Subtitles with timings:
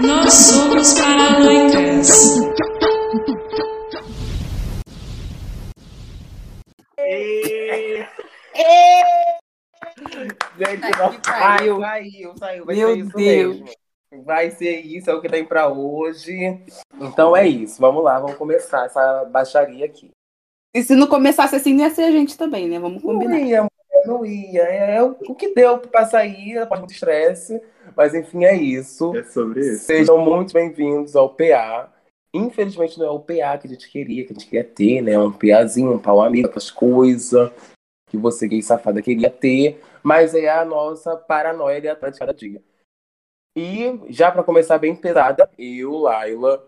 [0.00, 2.36] Nós somos paranoicas.
[10.58, 11.84] Gente, Tá não, que pariu.
[11.84, 12.64] ai, saiu, saiu.
[12.64, 13.60] Vai Meu ser isso Deus.
[13.60, 14.24] mesmo.
[14.24, 16.58] Vai ser isso, é o que tem pra hoje.
[17.00, 20.10] Então é isso, vamos lá, vamos começar essa baixaria aqui.
[20.74, 22.78] E se não começasse assim, não ia ser a gente também, né?
[22.78, 23.38] Vamos Não combinar.
[23.38, 24.62] ia, mulher, não ia.
[24.62, 27.60] É o o que deu pra sair, após muito estresse.
[27.94, 29.14] Mas enfim, é isso.
[29.14, 29.84] É sobre isso.
[29.84, 31.92] Sejam muito bem-vindos ao PA.
[32.32, 35.18] Infelizmente não é o PA que a gente queria, que a gente queria ter, né?
[35.18, 37.50] Um PAzinho, um pau amigo, aquelas coisas
[38.08, 39.82] que você, gay safada, queria ter.
[40.02, 42.62] Mas é a nossa paranoia de atrás de cada dia.
[43.56, 46.62] E já pra começar bem pesada, eu, Laila,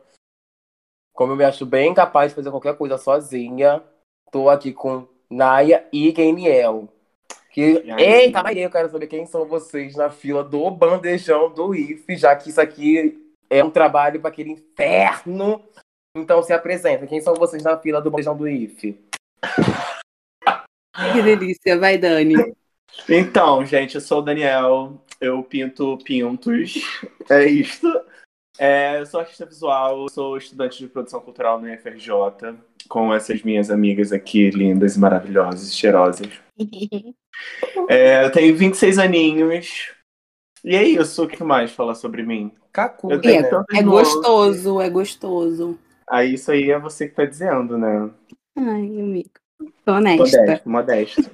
[1.14, 3.82] como eu me acho bem capaz de fazer qualquer coisa sozinha,
[4.30, 6.88] tô aqui com Naya e Gainiel.
[7.58, 8.02] Que, aí?
[8.04, 12.36] eita, mas eu quero saber quem são vocês na fila do bandejão do IF, já
[12.36, 15.60] que isso aqui é um trabalho para aquele inferno.
[16.16, 17.04] Então se apresenta.
[17.08, 18.96] Quem são vocês na fila do bandejão do IF?
[21.12, 22.34] Que delícia, vai, Dani.
[23.08, 26.74] Então, gente, eu sou o Daniel, eu pinto pintos,
[27.30, 27.86] é isto.
[28.58, 32.10] É, eu sou artista visual, sou estudante de produção cultural no UFRJ,
[32.88, 36.28] com essas minhas amigas aqui, lindas e maravilhosas, cheirosas.
[37.88, 39.92] É, eu tenho 26 aninhos,
[40.64, 42.50] e é isso, o que mais falar sobre mim?
[42.72, 44.14] Cacu, É nuances.
[44.14, 45.78] gostoso, é gostoso.
[46.08, 48.10] Aí isso aí é você que tá dizendo, né?
[48.56, 49.30] Ai, amigo.
[49.84, 50.40] Tô honesta.
[50.40, 51.30] Modesto, modesto.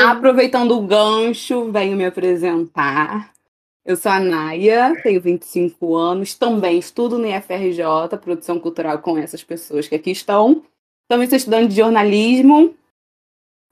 [0.00, 3.32] Aproveitando o gancho, venho me apresentar.
[3.86, 7.84] Eu sou a Naya, tenho 25 anos, também estudo no IFRJ,
[8.20, 10.64] produção cultural com essas pessoas que aqui estão.
[11.08, 12.74] Também sou estudante de jornalismo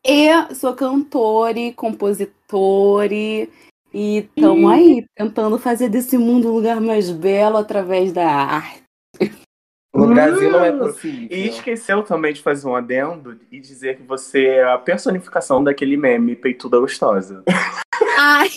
[0.06, 3.48] e sou cantora, e compositora e
[3.92, 8.84] estamos aí tentando fazer desse mundo um lugar mais belo através da arte.
[9.92, 11.28] No Brasil não é possível.
[11.36, 15.96] E esqueceu também de fazer um adendo e dizer que você é a personificação daquele
[15.96, 17.42] meme peituda gostosa.
[18.16, 18.48] Ai!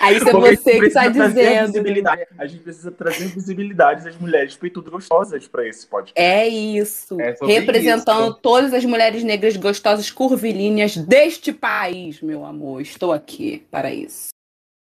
[0.00, 1.66] Aí isso é Porque você que está dizendo.
[1.66, 6.12] visibilidade- A gente precisa trazer visibilidade às mulheres peitudas gostosas pra esse podcast.
[6.20, 7.20] É isso.
[7.20, 8.38] É Representando isso.
[8.40, 12.80] todas as mulheres negras gostosas curvilíneas deste país, meu amor.
[12.80, 14.28] Estou aqui para isso.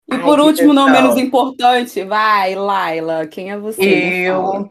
[0.09, 3.81] E Ai, por que último, não menos importante, vai, Laila, quem é você?
[4.27, 4.69] Eu.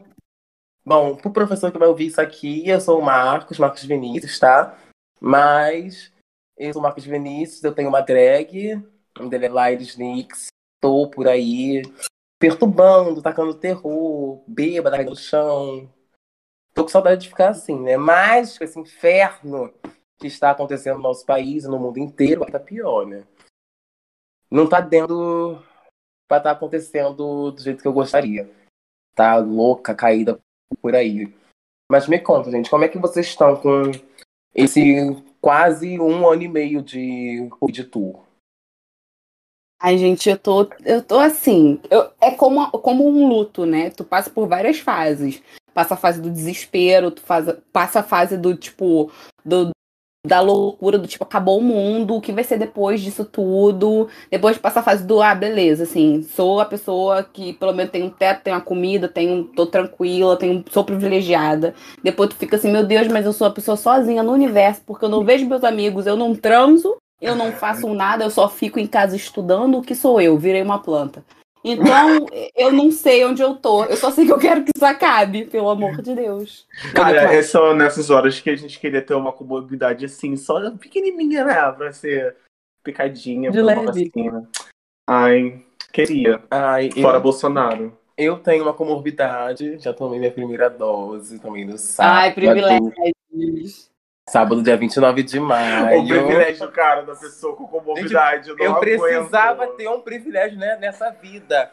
[0.85, 4.77] Bom, pro professor que vai ouvir isso aqui, eu sou o Marcos, Marcos Vinícius, tá?
[5.19, 6.11] Mas
[6.57, 8.79] eu sou o Marcos Vinícius, eu tenho uma drag,
[9.49, 10.47] Laides Nix,
[10.81, 11.81] tô por aí
[12.39, 15.91] perturbando, tacando terror, bêbada no chão.
[16.73, 17.97] Tô com saudade de ficar assim, né?
[17.97, 19.73] Mas com esse inferno
[20.17, 23.25] que está acontecendo no nosso país e no mundo inteiro, tá pior, né?
[24.51, 25.61] Não tá dando
[26.27, 28.49] pra estar acontecendo do jeito que eu gostaria
[29.15, 30.39] tá louca, caída
[30.81, 31.33] por aí.
[31.89, 33.83] Mas me conta, gente, como é que vocês estão com
[34.53, 38.24] esse quase um ano e meio de, de tour?
[39.79, 41.79] Ai, gente, eu tô, eu tô assim.
[41.91, 43.89] eu- é como, como um luto, né?
[43.89, 45.41] Tu passa por várias fases.
[45.73, 49.11] Passa a fase do desespero, tu faz, passa a fase do tipo.
[49.43, 49.71] Do,
[50.27, 54.09] da loucura, do tipo, acabou o mundo, o que vai ser depois disso tudo?
[54.31, 58.03] Depois passa a fase do, ah, beleza, assim, sou a pessoa que pelo menos tem
[58.03, 61.75] um teto, tem uma comida, tenho, tô tranquila, tenho, sou privilegiada.
[62.03, 65.05] Depois tu fica assim, meu Deus, mas eu sou a pessoa sozinha no universo, porque
[65.05, 68.79] eu não vejo meus amigos, eu não transo, eu não faço nada, eu só fico
[68.79, 69.77] em casa estudando.
[69.77, 70.37] O que sou eu?
[70.37, 71.23] Virei uma planta.
[71.63, 73.85] Então, eu não sei onde eu tô.
[73.85, 76.67] Eu só sei que eu quero que isso acabe, pelo amor de Deus.
[76.93, 81.43] Cara, é só nessas horas que a gente queria ter uma comorbidade assim, só pequenininha,
[81.43, 81.71] né?
[81.71, 82.35] Pra ser
[82.83, 84.09] picadinha, De por uma leve.
[84.11, 84.49] vacina.
[85.09, 86.41] Ai, queria.
[86.51, 87.97] Ai, Fora eu, Bolsonaro.
[88.15, 92.15] eu tenho uma comorbidade, já tomei minha primeira dose, tomei no sábado.
[92.15, 93.89] Ai, privilégios.
[94.27, 96.01] Sábado, dia 29 de maio.
[96.01, 98.49] O privilégio, cara, da pessoa com comorbidade.
[98.49, 99.77] Eu, não Eu precisava aguento.
[99.77, 101.71] ter um privilégio né, nessa vida.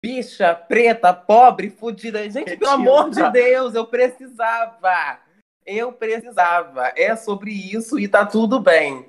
[0.00, 2.22] Bicha, preta, pobre, fudida.
[2.30, 2.70] Gente, pelo Retida.
[2.72, 5.18] amor de Deus, eu precisava.
[5.66, 6.92] Eu precisava.
[6.96, 9.04] É sobre isso e tá tudo bem.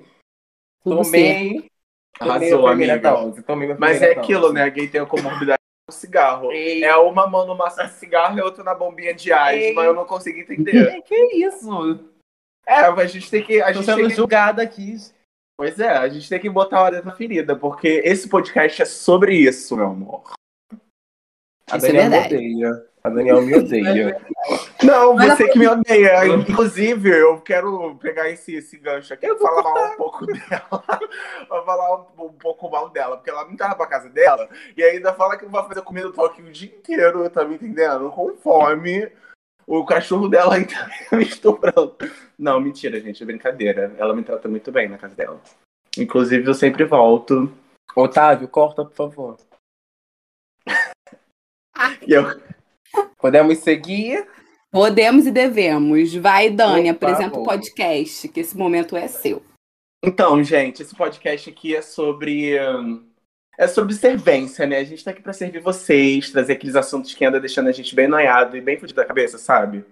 [0.82, 1.70] Tudo tomei.
[2.18, 2.98] Arrasou, amiga.
[2.98, 3.42] dose.
[3.42, 4.54] Tomei Mas é primeira aquilo, dose.
[4.54, 4.70] né?
[4.72, 6.50] Quem tem a comorbidade com cigarro.
[6.50, 9.52] Ei, É uma mão no maço de cigarro e outra na bombinha de asma.
[9.52, 9.76] Ei.
[9.78, 11.00] Eu não consigo entender.
[11.02, 12.09] que isso?
[12.70, 13.60] É, mas a gente tem que.
[13.60, 14.96] A Tô gente sendo tem que julgada aqui.
[15.58, 18.84] Pois é, a gente tem que botar uma dentro da ferida, porque esse podcast é
[18.84, 20.22] sobre isso, meu amor.
[21.70, 22.34] A Isso é Daniela verdade.
[22.36, 22.86] odeia.
[23.02, 24.20] A Daniel me odeia.
[24.82, 26.26] Não, Mas você que me odeia.
[26.48, 30.60] Inclusive, eu quero pegar esse, esse gancho aqui e falar mal um pouco dela.
[31.48, 34.82] Vou falar um, um pouco mal dela, porque ela não tá pra casa dela e
[34.82, 38.10] ainda fala que vai fazer comida toque o dia inteiro, tá me entendendo?
[38.10, 39.10] Com fome.
[39.72, 41.96] O cachorro dela ainda me estuprando.
[42.36, 43.94] Não, mentira, gente, é brincadeira.
[43.96, 45.40] Ela me trata muito bem na casa dela.
[45.96, 47.52] Inclusive, eu sempre volto.
[47.94, 49.36] Otávio, corta, por favor.
[52.06, 52.24] E eu,
[53.18, 54.26] Podemos seguir?
[54.72, 56.14] Podemos e devemos.
[56.16, 57.46] Vai, Dani, Por apresenta o favor.
[57.46, 59.42] podcast, que esse momento é seu.
[60.04, 62.58] Então, gente, esse podcast aqui é sobre.
[62.60, 63.09] hum,
[63.60, 64.78] É sobre servência, né?
[64.78, 67.94] A gente tá aqui pra servir vocês, trazer aqueles assuntos que andam deixando a gente
[67.94, 69.84] bem noiado e bem fudido da cabeça, sabe?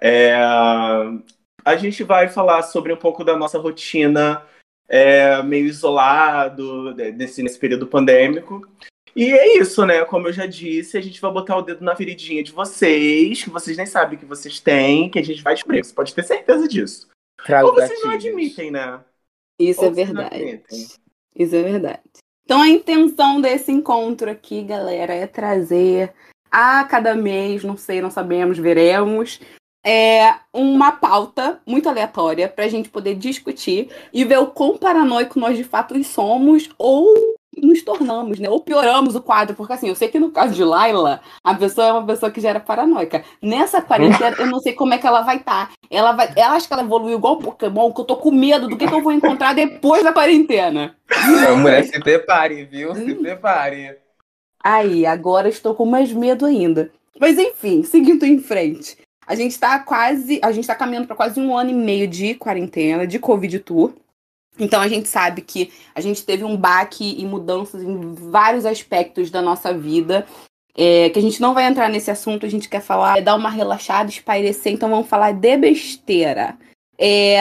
[0.00, 0.34] É,
[1.64, 4.44] A gente vai falar sobre um pouco da nossa rotina
[4.88, 8.66] é, meio isolado de- desse, nesse período pandêmico.
[9.14, 10.04] E é isso, né?
[10.04, 13.50] Como eu já disse, a gente vai botar o dedo na feridinha de vocês, que
[13.50, 15.84] vocês nem sabem que vocês têm, que a gente vai descobrir.
[15.84, 17.08] Você pode ter certeza disso.
[17.44, 18.34] Traga Ou vocês não gatilhos.
[18.34, 19.00] admitem, né?
[19.56, 20.62] Isso Ou é vocês não verdade.
[21.36, 22.21] Isso é verdade.
[22.44, 26.12] Então a intenção desse encontro aqui, galera, é trazer
[26.50, 29.40] a cada mês, não sei, não sabemos, veremos,
[29.84, 35.56] é uma pauta muito aleatória pra gente poder discutir e ver o quão paranoico nós
[35.56, 38.48] de fato somos ou nos tornamos, né?
[38.48, 41.86] Ou pioramos o quadro, porque assim, eu sei que no caso de Laila, a pessoa
[41.86, 43.24] é uma pessoa que já era paranoica.
[43.42, 45.72] Nessa quarentena, eu não sei como é que ela vai estar.
[45.90, 48.68] Ela vai, ela acha que ela evoluiu igual o Pokémon, que eu tô com medo
[48.68, 50.96] do que, que eu vou encontrar depois da quarentena.
[51.10, 52.94] Então, mulher, se prepare, viu?
[52.94, 53.96] Se prepare.
[54.62, 56.90] Aí, agora estou com mais medo ainda.
[57.20, 58.96] Mas enfim, seguindo em frente.
[59.26, 60.40] A gente tá quase.
[60.42, 63.92] A gente tá caminhando para quase um ano e meio de quarentena, de Covid Tour.
[64.58, 69.30] Então a gente sabe que a gente teve um baque e mudanças em vários aspectos
[69.30, 70.26] da nossa vida.
[70.74, 73.34] é, que a gente não vai entrar nesse assunto, a gente quer falar, é dar
[73.34, 76.56] uma relaxada, espairecer, então vamos falar de besteira.
[76.98, 77.36] É,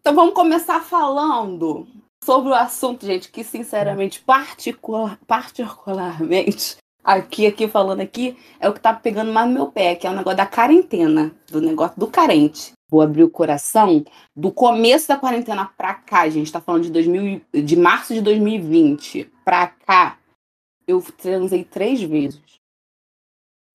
[0.00, 1.86] então vamos começar falando
[2.22, 8.80] sobre o assunto, gente, que sinceramente, particular, particularmente, aqui, aqui falando aqui, é o que
[8.80, 12.08] tá pegando mais no meu pé, que é o negócio da quarentena, do negócio do
[12.08, 12.72] carente.
[12.88, 14.04] Vou abrir o coração.
[14.34, 18.14] Do começo da quarentena pra cá, a gente tá falando de, 2000, e- de março
[18.14, 20.18] de 2020 pra cá,
[20.86, 22.40] eu transei três vezes.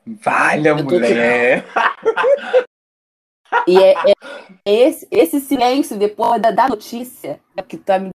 [0.06, 1.66] Valha, mulher.
[3.68, 3.94] E é,
[4.66, 8.10] é esse, esse silêncio depois da, da notícia é que tá me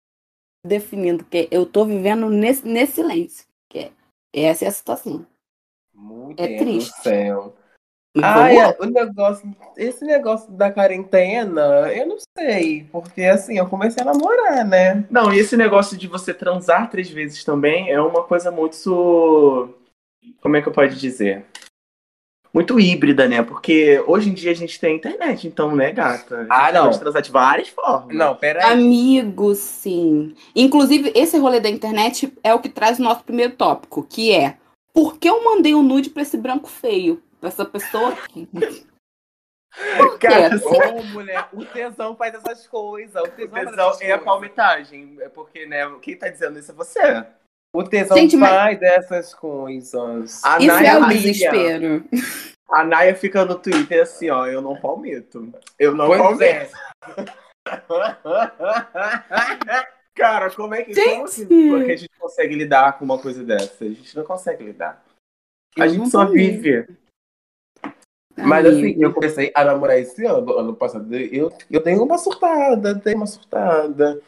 [0.64, 3.44] definindo, que eu tô vivendo nesse, nesse silêncio.
[3.69, 3.93] Que é,
[4.32, 5.26] essa é a situação.
[5.93, 6.91] Mulher É triste.
[6.99, 7.56] do céu.
[8.22, 8.75] Ai, lá.
[8.78, 14.64] o negócio, esse negócio da quarentena, eu não sei, porque assim, eu comecei a namorar,
[14.64, 15.05] né?
[15.11, 19.75] Não, e esse negócio de você transar três vezes também é uma coisa muito.
[20.40, 21.44] Como é que eu posso dizer?
[22.52, 23.43] Muito híbrida, né?
[23.43, 26.37] Porque hoje em dia a gente tem internet, então, né, gata?
[26.37, 26.84] A gente Ah, não.
[26.84, 28.17] Pode transar de várias formas.
[28.17, 28.70] Não, peraí.
[28.70, 30.37] Amigo, sim.
[30.55, 34.55] Inclusive, esse rolê da internet é o que traz o nosso primeiro tópico, que é
[34.93, 37.20] por que eu mandei um nude pra esse branco feio?
[37.44, 38.49] Pra essa pessoa aqui.
[39.99, 40.29] Por quê?
[40.29, 40.56] Cara,
[40.96, 43.14] Ô, mulher, o tesão faz essas coisas.
[43.23, 45.19] O O tesão, faz tesão é a palmitagem.
[45.20, 47.26] É porque, né, quem tá dizendo isso é você.
[47.75, 50.43] O tesão Gente, mas- faz essas coisas.
[50.43, 51.19] A Isso Naya é o Maria.
[51.20, 52.05] desespero.
[52.70, 55.52] A Naya fica no Twitter assim, ó, eu não palmito.
[55.79, 56.44] Eu não Pois palmito.
[56.44, 56.70] é.
[60.17, 61.44] Cara, como é que, Gente!
[61.44, 63.85] como que, que a gente consegue lidar com uma coisa dessa?
[63.85, 65.05] A gente não consegue lidar.
[65.79, 66.86] A Eu gente não só vive.
[68.36, 69.03] Mas assim, Amigo.
[69.05, 71.14] eu comecei a namorar esse ano, ano passado.
[71.14, 74.20] Eu, eu dei uma surtada, dei uma surtada.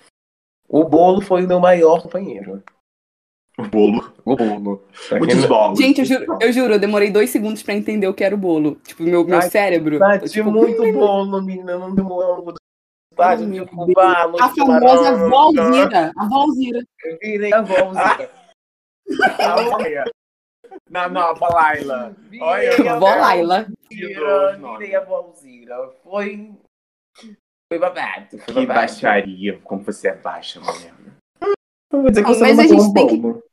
[0.69, 2.63] O bolo foi o meu maior companheiro.
[3.59, 4.13] O bolo.
[4.25, 4.83] O bolo.
[5.19, 5.79] Muitos não- bolos.
[5.79, 8.39] Gente, eu juro, eu juro, eu demorei dois segundos pra entender o que era o
[8.39, 8.77] bolo.
[8.87, 9.99] Tipo, meu, meu Ai, cérebro.
[9.99, 11.79] Bati tipo, muito bolo, menina.
[11.79, 12.55] Não deu amo.
[13.15, 14.37] Bate Oh, de meu cubalo.
[14.43, 15.29] A famosa.
[15.29, 16.13] Valzira.
[16.19, 16.81] A Valzira.
[17.05, 18.31] Eu virei a Valzira.
[19.75, 20.05] Olha.
[20.91, 22.17] Na nova Laila.
[22.41, 23.67] Olha, Virei a Vó Laila.
[23.91, 24.59] Valzira.
[24.79, 25.91] Virei a Valzira.
[26.03, 26.53] Foi.
[27.73, 28.29] Foi babado.
[28.31, 28.67] Foi Que babado.
[28.81, 30.95] baixaria, como você é baixa, mulher.
[31.93, 33.47] Eu vou dizer que Não, você mas não a gente um tem que-.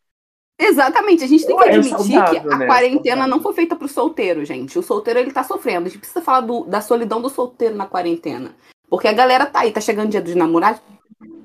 [0.61, 2.65] Exatamente, a gente tem que é admitir saudável, que a né?
[2.67, 4.77] quarentena não foi feita pro solteiro, gente.
[4.77, 5.87] O solteiro ele tá sofrendo.
[5.87, 8.55] A gente precisa falar do- da solidão do solteiro na quarentena.
[8.87, 10.79] Porque a galera tá aí, tá chegando dia dos namorados,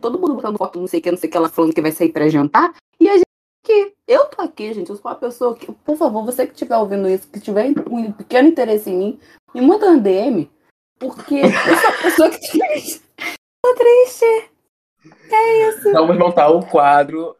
[0.02, 1.80] todo mundo botando foto, não sei o que, não sei o que, ela falando que
[1.80, 2.74] vai sair pra jantar.
[3.00, 3.24] E a gente
[3.62, 3.94] aqui.
[4.06, 4.90] Eu tô aqui, gente.
[4.90, 8.12] Eu sou uma pessoa que, por favor, você que estiver ouvindo isso, que tiver um
[8.12, 9.20] pequeno interesse em mim,
[9.54, 10.50] me manda um DM.
[10.98, 13.02] Porque eu sou uma pessoa que triste.
[13.64, 14.50] Tô triste.
[15.30, 15.92] É isso.
[15.92, 17.36] Vamos montar o quadro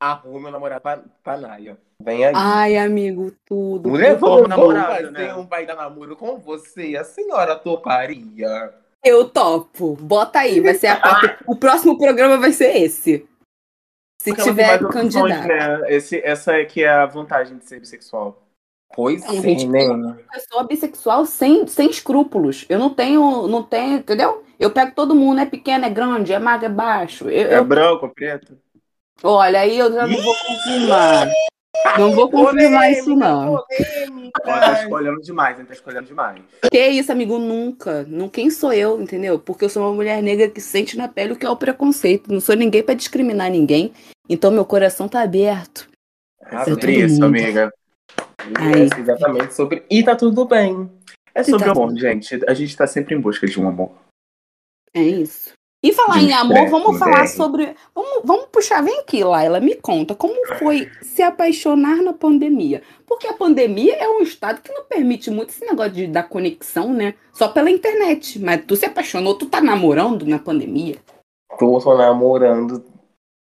[0.00, 1.76] arrume um namorado pra, pra Naya.
[2.02, 2.32] Vem aí.
[2.34, 3.90] Ai, amigo, tudo.
[3.90, 5.34] Mulher, como vamos namorada, fazer né?
[5.34, 6.96] um baita namoro com você.
[6.96, 8.72] A senhora toparia.
[9.04, 9.96] Eu topo.
[10.00, 11.44] Bota aí, vai ser a parte.
[11.46, 13.26] O próximo programa vai ser esse.
[14.20, 15.48] Se Porque tiver candidato.
[15.48, 15.80] né?
[15.88, 18.42] Esse, essa é que é a vantagem de ser bissexual.
[18.94, 19.82] Pois Não, sim, né?
[19.82, 22.66] Eu sou bissexual sem, sem escrúpulos.
[22.68, 24.44] Eu não tenho, não tenho, entendeu?
[24.58, 27.30] Eu pego todo mundo, é pequeno, é grande, é magro, é baixo.
[27.30, 28.58] Eu, É eu- branco, preto?
[29.22, 31.26] olha, aí eu já não vou confirmar.
[31.98, 33.54] Não vou confirmar isso, não.
[33.54, 33.64] Ó,
[34.44, 35.64] tá escolhendo demais, hein?
[35.64, 36.42] Tá escolhendo demais.
[36.70, 37.38] Que isso, amigo?
[37.38, 38.04] Nunca.
[38.08, 39.38] Não, quem sou eu, entendeu?
[39.38, 42.32] Porque eu sou uma mulher negra que sente na pele o que é o preconceito.
[42.32, 43.92] Não sou ninguém pra discriminar ninguém.
[44.28, 45.88] Então meu coração tá aberto.
[46.42, 47.26] É Ah, sobre isso, mundo.
[47.26, 47.72] amiga.
[48.58, 48.82] Ai.
[48.82, 49.84] É exatamente sobre.
[49.90, 50.90] E tá tudo bem.
[51.34, 51.70] É sobre Tá.
[51.72, 52.40] amor, gente.
[52.48, 53.92] A gente tá sempre em busca de um amor.
[54.94, 55.52] É isso.
[55.82, 57.28] E falar De em amor, vamos falar velho.
[57.28, 57.74] sobre.
[57.94, 62.82] Vamos, vamos puxar, vem aqui, Laila, me conta, como foi se apaixonar na pandemia?
[63.06, 66.92] Porque a pandemia é um estado que não permite muito esse negócio de, da conexão,
[66.92, 67.14] né?
[67.32, 68.38] Só pela internet.
[68.38, 70.96] Mas tu se apaixonou, tu tá namorando na pandemia?
[71.58, 72.84] Tô, tô namorando.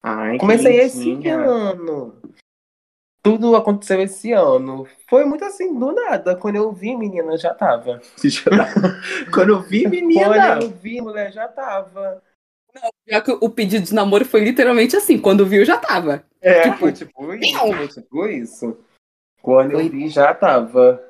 [0.02, 2.16] Ai, que Comecei esse ano.
[3.22, 4.88] Tudo aconteceu esse ano.
[5.10, 6.38] Foi muito assim, do nada.
[6.38, 8.00] Quando eu vi, menina, já tava.
[9.34, 10.56] Quando eu vi, menina.
[10.56, 12.24] Quando eu vi, mulher, já tava.
[13.08, 16.24] Já que o pedido de namoro foi literalmente assim, quando viu já tava.
[16.42, 16.72] É.
[16.74, 17.54] Foi tipo isso.
[17.54, 17.74] Não.
[17.74, 18.78] Foi tipo isso.
[19.42, 19.86] Quando Foi.
[19.86, 21.04] eu vi, já tava.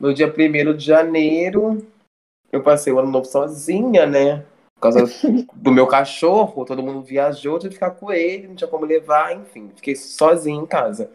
[0.00, 1.86] No dia 1 de janeiro,
[2.50, 4.44] eu passei o ano novo sozinha, né?
[4.74, 5.04] Por causa
[5.54, 9.36] do meu cachorro, todo mundo viajou, tive que ficar com ele, não tinha como levar,
[9.36, 11.10] enfim, fiquei sozinha em casa.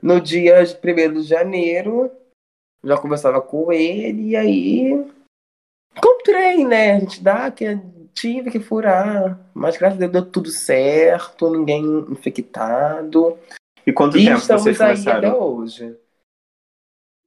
[0.00, 2.10] No dia 1 de janeiro,
[2.82, 5.06] já conversava com ele, e aí
[5.96, 6.96] encontrei, né?
[6.96, 7.78] A gente dá que
[8.14, 13.38] tive que furar, mas graças a Deus deu tudo certo, ninguém infectado.
[13.86, 15.40] E quanto E tempo estamos vocês aí até começaram?
[15.40, 15.96] hoje.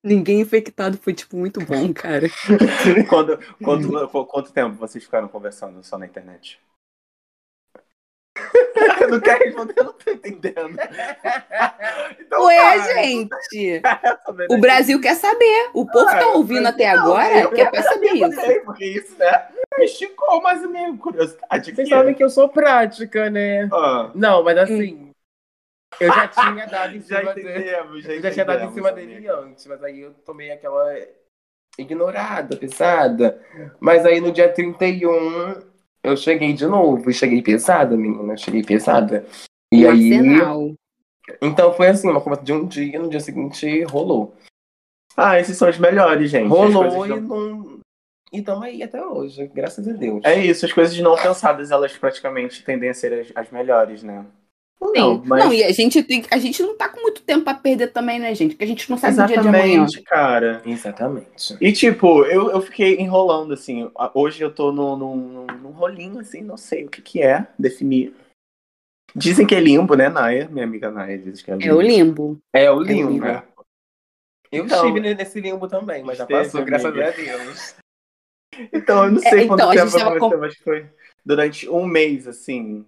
[0.03, 2.27] Ninguém infectado foi, tipo, muito bom, cara.
[3.09, 6.61] quando, quanto, qu- quanto tempo vocês ficaram conversando só na internet?
[9.09, 10.77] não quer responder, eu não tô entendendo.
[12.19, 13.81] Então, Ué, cara, gente!
[14.35, 15.69] daí O Brasil quer saber.
[15.73, 18.41] O povo que tá Ah, ouvindo até não, agora eu- quer saber eu isso.
[18.41, 19.47] sei, Porque isso, né?
[19.77, 21.73] Me esticou mais a minha curiosidade.
[21.75, 23.67] Vocês sabem que eu sou prática, né?
[23.73, 25.11] Ah, Não, mas assim,
[25.99, 27.49] eu já tinha dado em já cima dele.
[27.51, 29.07] entendemos, já Eu já tinha dado em cima amiga.
[29.07, 30.93] dele antes, mas aí eu tomei aquela
[31.77, 33.41] ignorada, pesada.
[33.79, 35.61] Mas aí no dia 31
[36.03, 39.25] eu cheguei de novo, e cheguei pesada, menina, cheguei pesada.
[39.73, 40.75] E Um aí,
[41.41, 44.35] então foi assim, uma conversa de um dia, no dia seguinte rolou.
[45.17, 46.47] Ah, esses são os melhores, gente.
[46.47, 47.74] Rolou coisas e não- não.
[48.35, 50.21] E tamo aí até hoje, graças a Deus.
[50.25, 54.25] É isso, as coisas não pensadas, elas praticamente tendem a ser as, as melhores, né?
[54.93, 55.43] Não, mas...
[55.45, 58.19] Não, e a gente, tem, a gente não tá com muito tempo pra perder também,
[58.19, 58.51] né, gente?
[58.51, 59.63] Porque a gente não sabe o dia de amanhã.
[59.83, 60.61] Exatamente, cara.
[60.65, 61.57] Exatamente.
[61.61, 63.89] E tipo, eu, eu fiquei enrolando, assim.
[63.97, 67.47] A- Hoje eu tô num, num, num rolinho, assim, não sei o que que é,
[67.57, 68.13] definir.
[69.15, 70.49] Dizem que é limbo, né, Naya?
[70.49, 71.65] Minha amiga Naya diz que é limbo.
[71.67, 72.37] É o limbo.
[72.53, 73.11] É o limbo.
[73.11, 73.25] limbo.
[73.27, 73.43] É.
[74.51, 77.75] Eu Então- estive nesse limbo também, mas já passou, graças a Deus.
[78.71, 80.85] Então, eu não sei É, quanto então, tempo aconteceu, mas foi
[81.25, 82.85] durante um mês, assim.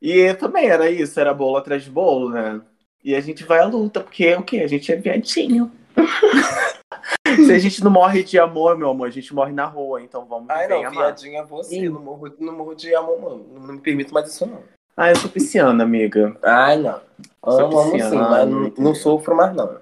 [0.00, 2.60] E também era isso, era bolo atrás de bolo, né?
[3.02, 4.60] E a gente vai à luta, porque o quê?
[4.60, 5.70] A gente é viadinho.
[7.44, 10.24] Se a gente não morre de amor, meu amor, a gente morre na rua, então
[10.24, 10.92] vamos Ai, não, amar.
[10.92, 11.70] viadinha é você.
[11.70, 11.88] Sim.
[11.88, 13.46] Não morro, não morro de amor, mano.
[13.52, 14.62] Não, me permito mais isso, não.
[14.96, 16.36] Ah, eu sou pisciana, amiga.
[16.42, 17.00] Ai, não.
[17.44, 19.78] Sou Amo, amo sim, mas não, não sofro mais, não.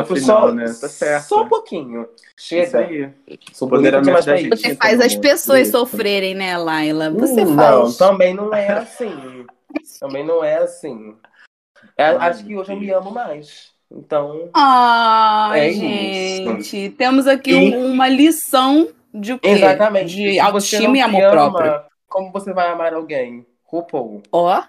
[0.00, 0.64] Sofro Afinal, só, né?
[0.66, 1.24] Tá certo.
[1.24, 2.02] só um pouquinho.
[2.02, 2.78] Isso Chega.
[2.78, 3.10] aí.
[3.52, 4.54] Sou bonita Empoderamento demais da gente.
[4.54, 4.62] isso.
[4.68, 5.20] Você faz as bom.
[5.20, 5.72] pessoas Isso.
[5.78, 7.10] sofrerem, né, Laila?
[7.10, 7.70] Você Hum, faz.
[7.76, 9.46] Não, também não é assim.
[10.00, 11.14] também não é assim.
[11.96, 13.72] É, Ai, acho que hoje eu me amo mais.
[13.90, 16.90] Então, Ai, É gente.
[16.96, 19.48] Temos aqui E- um- uma lição de o quê?
[19.50, 20.14] exatamente.
[20.14, 21.80] De autoestima e amor ama, próprio.
[22.08, 23.46] Como você vai amar alguém?
[23.64, 24.22] RuPaul.
[24.32, 24.62] Ó.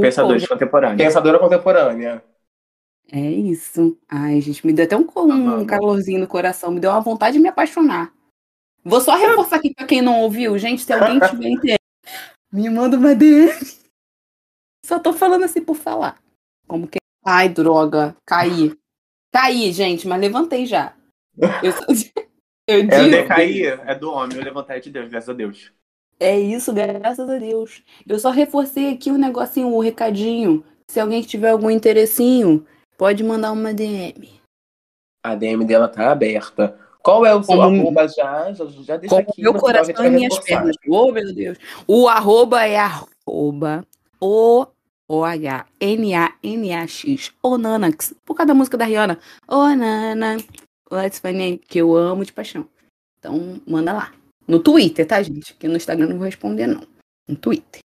[0.00, 0.96] Pensadores contemporâneos.
[0.98, 2.22] Pensadora contemporânea.
[3.10, 3.96] É isso.
[4.08, 6.70] Ai, gente, me deu até um, co- um calorzinho no coração.
[6.70, 8.12] Me deu uma vontade de me apaixonar.
[8.84, 10.58] Vou só reforçar aqui pra quem não ouviu.
[10.58, 11.78] Gente, se alguém tiver interesse,
[12.52, 13.52] me manda uma DM.
[14.84, 16.20] Só tô falando assim por falar.
[16.66, 16.98] Como que.
[17.24, 18.16] Ai, droga.
[18.26, 18.74] Caí.
[19.32, 20.94] Caí, gente, mas levantei já.
[21.62, 21.72] Eu,
[22.68, 23.10] eu É, digo.
[23.10, 25.72] decair é do homem, eu levantar é de Deus, graças a Deus.
[26.18, 27.82] É isso, graças a Deus.
[28.06, 30.64] Eu só reforcei aqui o negocinho, o recadinho.
[30.90, 32.66] Se alguém tiver algum interessinho,
[33.02, 34.30] pode mandar uma DM.
[35.24, 36.78] A DM dela tá aberta.
[37.02, 38.52] Qual é o seu Como- arroba já?
[38.52, 39.42] Já, já deixa Com aqui.
[39.42, 40.76] meu coração e minhas pernas.
[40.88, 41.58] Oh, meu Deus.
[41.88, 43.84] O arroba é arroba
[44.20, 44.64] o
[45.10, 45.72] O-H-N-A-N-A-X.
[47.42, 48.14] Onanax.
[48.24, 49.18] Por causa da música da Rihanna.
[49.48, 50.36] Onana.
[50.88, 52.68] Let's find que eu amo de paixão.
[53.18, 54.12] Então, manda lá.
[54.46, 55.54] No Twitter, tá, gente?
[55.54, 56.86] Que no Instagram não vou responder, não.
[57.28, 57.80] No Twitter.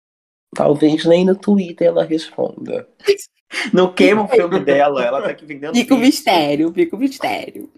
[0.55, 2.87] Talvez nem no Twitter ela responda.
[3.73, 5.75] Não queima o filme dela, ela tá aqui vendendo.
[5.75, 7.69] Fica o mistério, fica o mistério.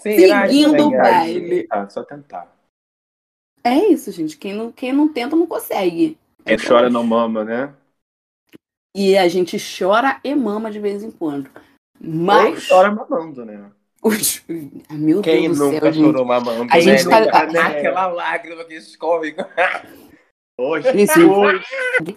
[0.00, 1.66] Será que Seguindo o baile.
[1.66, 2.52] Tá, só tentar.
[3.62, 4.36] É isso, gente.
[4.36, 6.18] Quem não, quem não tenta não consegue.
[6.44, 7.74] Quem chora não mama, né?
[8.94, 11.48] E a gente chora e mama de vez em quando.
[12.00, 12.68] Ou Mas.
[12.68, 13.70] chora mamando, né?
[14.90, 16.04] Ah, Meu Quem Deus do nunca céu, gente.
[16.04, 17.26] chorou mamando, A gente né?
[17.26, 17.58] tá- né?
[17.60, 19.34] Aquela lágrima que escorre.
[20.58, 21.64] Hoje, Esse- hoje.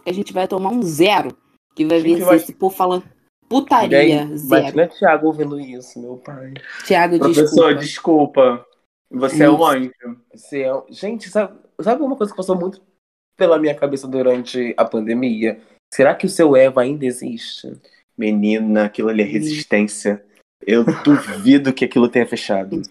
[0.06, 1.36] A gente vai tomar um zero.
[1.78, 3.04] Que vai ver esse povo falando
[3.48, 4.26] putaria.
[4.36, 4.62] Zero.
[4.62, 6.54] Imagina Thiago ouvindo isso, meu pai.
[6.86, 8.58] Tiago, Professor, desculpa.
[8.58, 8.66] desculpa.
[9.12, 9.66] Você é um Isso.
[9.66, 10.22] anjo.
[10.34, 12.82] Você é- Gente, sabe, sabe uma coisa que passou muito
[13.38, 15.62] pela minha cabeça durante a pandemia?
[15.94, 17.72] Será que o seu Eva ainda existe?
[18.18, 20.26] Menina, aquilo ali é resistência.
[20.66, 22.82] Eu duvido que aquilo tenha fechado.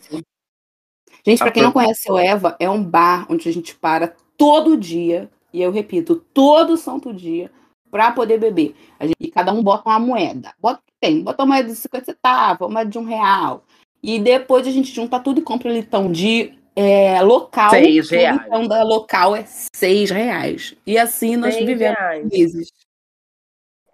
[1.26, 4.14] Gente, pra A quem não conhece o Eva, é um bar onde a gente para
[4.38, 7.50] todo dia, e eu repito, todo santo dia,
[7.96, 8.76] pra poder beber.
[9.00, 10.52] A gente- e cada um bota uma moeda.
[10.60, 13.64] Bota, tem, bota uma moeda de 50 centavos, uma moeda de um real.
[14.02, 17.70] E depois a gente junta tudo e compra litão de é, local.
[17.70, 18.42] Seis O reais.
[18.42, 20.74] litão da local é seis reais.
[20.86, 22.28] E assim nós Seis vivemos reais.
[22.30, 22.68] meses.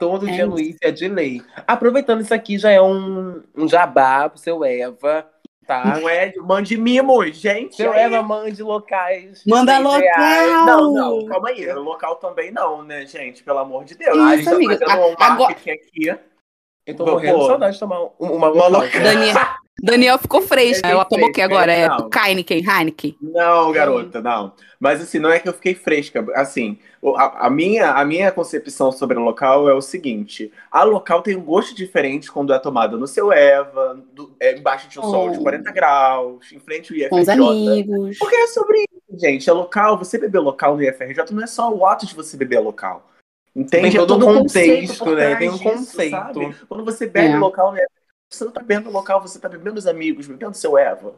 [0.00, 0.50] Todo É dia isso.
[0.50, 1.40] Luiz é de lei.
[1.64, 5.24] Aproveitando isso aqui, já é um, um jabá pro seu Eva,
[5.82, 6.00] tá?
[6.00, 6.32] Não é?
[6.36, 7.76] Mande mimo, gente.
[7.76, 7.92] Seu.
[7.94, 9.42] Eva mande locais.
[9.46, 10.00] Manda local!
[10.00, 10.50] reais.
[10.66, 11.66] Não, não, calma aí.
[11.68, 13.42] O local também não, né, gente?
[13.42, 14.16] Pelo amor de Deus.
[14.16, 14.78] Isso, a gente tá amiga.
[14.86, 16.18] fazendo um agora- aqui.
[16.84, 18.70] Eu tô Pô, morrendo de saudade de tomar um- uma Uma local.
[18.70, 19.00] local.
[19.02, 19.34] Daniel,
[19.80, 20.86] Daniel ficou fresca.
[20.86, 21.72] É bem Ela tomou o que agora?
[21.72, 22.08] É não.
[22.14, 23.16] Heineken, Heineken.
[23.20, 24.52] Não, garota, não.
[24.78, 26.24] Mas assim, não é que eu fiquei fresca.
[26.34, 30.84] Assim, o- a, a minha, a minha concepção sobre a local é o seguinte: a
[30.84, 34.98] local tem um gosto diferente quando é tomada no seu Eva, do- é, embaixo de
[35.00, 35.42] um sol de Oh.
[35.42, 37.08] 40 graus, em frente ao IFRJ.
[37.08, 38.18] Com os amigos.
[38.18, 39.48] Porque é sobre isso, gente.
[39.48, 42.58] É local, você beber local no IFRJ não é só o ato de você beber
[42.60, 43.08] local.
[43.54, 43.90] Entende?
[43.90, 45.36] Tem É todo um conceito, contexto, né?
[45.36, 46.10] Tem um disso, conceito.
[46.10, 46.56] sabe?
[46.68, 47.38] Quando você bebe É.
[47.38, 48.01] local no IFRJ,
[48.36, 51.14] você não tá bebendo local, você tá bebendo os amigos, bebendo seu Eva.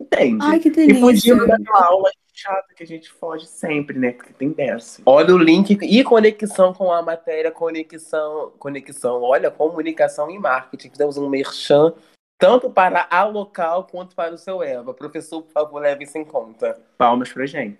[0.00, 0.38] Entende?
[0.42, 1.00] Ai, que E delícia.
[1.00, 4.12] fugindo daquela aula chata que a gente foge sempre, né?
[4.12, 5.02] Porque tem dessa.
[5.04, 10.88] Olha o link e conexão com a matéria, conexão, conexão, olha, comunicação e marketing.
[10.90, 11.92] Fizemos um merchan
[12.38, 14.94] tanto para a local quanto para o seu Eva.
[14.94, 16.80] Professor, por favor, leve isso em conta.
[16.96, 17.76] Palmas pra gente.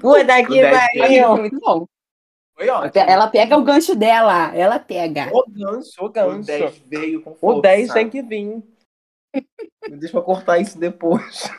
[0.00, 0.62] Puta que
[0.98, 1.36] pariu.
[1.36, 1.86] Muito bom.
[2.56, 3.04] Foi ótimo.
[3.04, 4.54] Ela pega o gancho dela.
[4.54, 5.30] Ela pega.
[5.32, 6.42] O gancho, o O gancho.
[6.46, 7.62] 10 veio com O força.
[7.62, 8.62] 10 tem que vir.
[9.88, 11.50] Deixa eu cortar isso depois.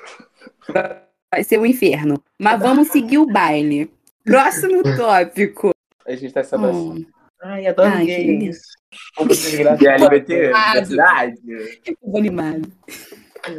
[1.33, 2.23] Vai ser um inferno.
[2.39, 3.91] Mas vamos seguir o baile.
[4.23, 5.71] Próximo tópico.
[6.05, 6.99] A gente tá se abraçando.
[6.99, 7.05] Hum,
[7.41, 8.25] Ai, adoro Ai, que gays.
[8.25, 8.73] delícia.
[9.17, 9.83] Como desgraçado.
[9.83, 10.51] E LGBT?
[10.73, 11.41] Verdade.
[11.83, 12.71] que povo animado.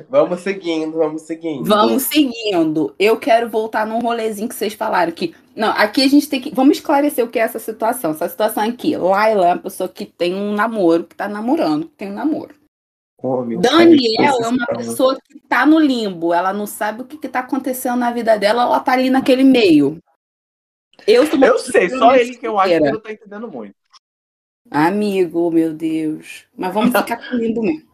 [0.08, 1.64] Vamos seguindo, vamos seguindo.
[1.64, 2.94] Vamos seguindo.
[2.98, 5.34] Eu quero voltar num rolezinho que vocês falaram que.
[5.54, 6.54] Não, aqui a gente tem que.
[6.54, 8.12] Vamos esclarecer o que é essa situação.
[8.12, 8.96] Essa situação aqui.
[8.96, 12.54] Laila é uma pessoa que tem um namoro, que tá namorando, que tem um namoro.
[13.18, 16.32] Oh, Daniel é uma pessoa que tá no limbo.
[16.32, 19.44] Ela não sabe o que, que tá acontecendo na vida dela, ela tá ali naquele
[19.44, 19.98] meio.
[21.06, 23.74] Eu Eu sei, só ele que eu acho que não tá entendendo muito.
[24.70, 26.46] Amigo, meu Deus.
[26.56, 27.88] Mas vamos ficar com limbo mesmo.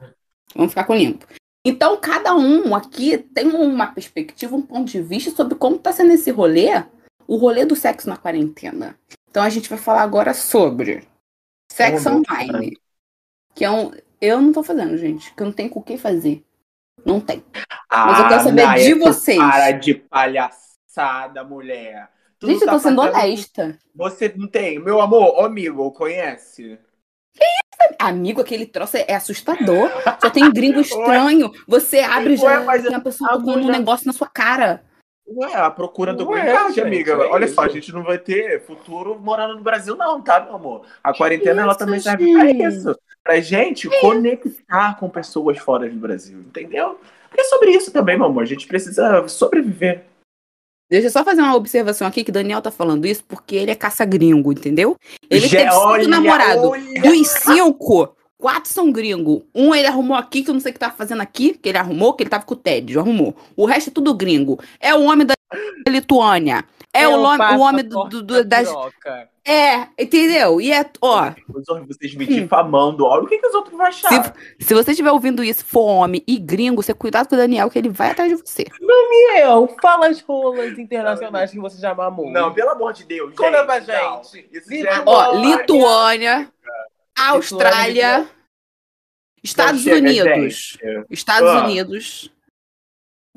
[0.55, 1.25] Vamos ficar com limbo.
[1.65, 6.13] Então, cada um aqui tem uma perspectiva, um ponto de vista sobre como está sendo
[6.13, 6.69] esse rolê,
[7.27, 8.99] o rolê do sexo na quarentena.
[9.31, 11.07] Então, a gente vai falar agora sobre
[11.71, 12.77] sexo Oh, online.
[13.55, 13.93] Que é um.
[14.21, 16.43] Eu não tô fazendo, gente, que eu não tenho com o que fazer.
[17.05, 17.43] Não tem.
[17.91, 19.39] Mas eu quero saber de tu vocês.
[19.39, 22.11] Para de palhaçada, mulher.
[22.39, 23.79] Tu gente, eu tô tá sendo fazendo- honesta.
[23.95, 24.79] Você não tem.
[24.79, 26.79] Meu amor, amigo, conhece?
[27.99, 29.91] Amigo, aquele troço é é assustador.
[30.21, 31.51] Só tem gringo estranho.
[31.67, 34.83] Você abre e já Ué, mas tem a pessoa tocando um negócio na sua cara.
[35.27, 37.13] Ué, a procura do Ué, green amiga.
[37.13, 40.57] é Olha só, a gente não vai ter futuro morando no Brasil, não, tá, meu
[40.57, 40.83] amor?
[41.05, 42.99] A quarentena, ela isso, também serve pra isso.
[43.23, 46.99] Pra gente conectar com pessoas fora do Brasil, entendeu?
[47.29, 48.43] Porque é sobre isso também, meu amor.
[48.43, 50.05] A gente precisa sobreviver.
[50.91, 53.75] Deixa eu só fazer uma observação aqui que Daniel tá falando isso porque ele é
[53.77, 54.97] caça-gringo, entendeu?
[55.31, 56.71] Ele Já- teve cinco namorados.
[57.03, 59.45] Dos cinco, quatro são gringo.
[59.55, 61.79] Um ele arrumou aqui, que eu não sei o que tava fazendo aqui, que ele
[61.79, 63.37] arrumou, que ele tava com o Ted, arrumou.
[63.57, 64.59] O resto é tudo gringo.
[64.81, 65.35] É o homem da
[65.89, 66.65] Lituânia.
[66.93, 68.69] É o, nome, o homem do, do- do- da das.
[68.69, 69.29] piroca.
[69.47, 70.61] É, entendeu?
[70.61, 71.33] E é, ó,
[71.87, 73.05] Vocês me difamando.
[73.07, 74.35] Olha o que, que os outros vão achar.
[74.61, 77.79] se você estiver ouvindo isso, for homem e gringo, você cuidado com o Daniel, que
[77.79, 78.67] ele vai atrás de você.
[79.37, 82.31] Eu, fala as rolas internacionais que você já mamou.
[82.31, 83.35] Não, pelo amor de Deus.
[83.35, 84.49] Conta gente, pra gente.
[84.53, 85.33] Isso é Ó.
[85.41, 86.53] Lituânia,
[87.17, 88.29] Austrália,
[89.43, 90.77] Estados Unidos.
[91.09, 91.65] Estados Ah.
[91.65, 92.31] Unidos.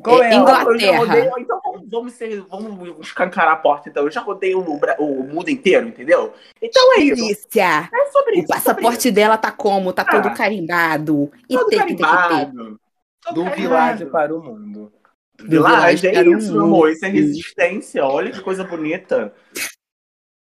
[0.01, 0.33] Qual É?
[0.35, 1.29] Inglaterra.
[1.39, 1.61] Então
[1.93, 4.03] vamos, ser, vamos escancarar a porta, então.
[4.03, 6.33] Eu já rodei o, o mundo inteiro, entendeu?
[6.61, 7.15] Então é isso.
[7.23, 7.89] Delícia!
[7.93, 8.45] É sobre isso.
[8.45, 9.93] O passaporte dela tá como?
[9.93, 10.21] Tá Ah.
[10.21, 11.31] todo carimbado.
[11.49, 12.79] E Todo tem que ter que carimbado.
[13.23, 13.61] Todo Do carimbado.
[13.61, 14.91] világio para o mundo.
[15.41, 16.89] Vilagem, é um isso, meu amor.
[16.91, 17.17] Isso é mundo.
[17.19, 18.05] resistência.
[18.05, 19.33] Olha que coisa bonita.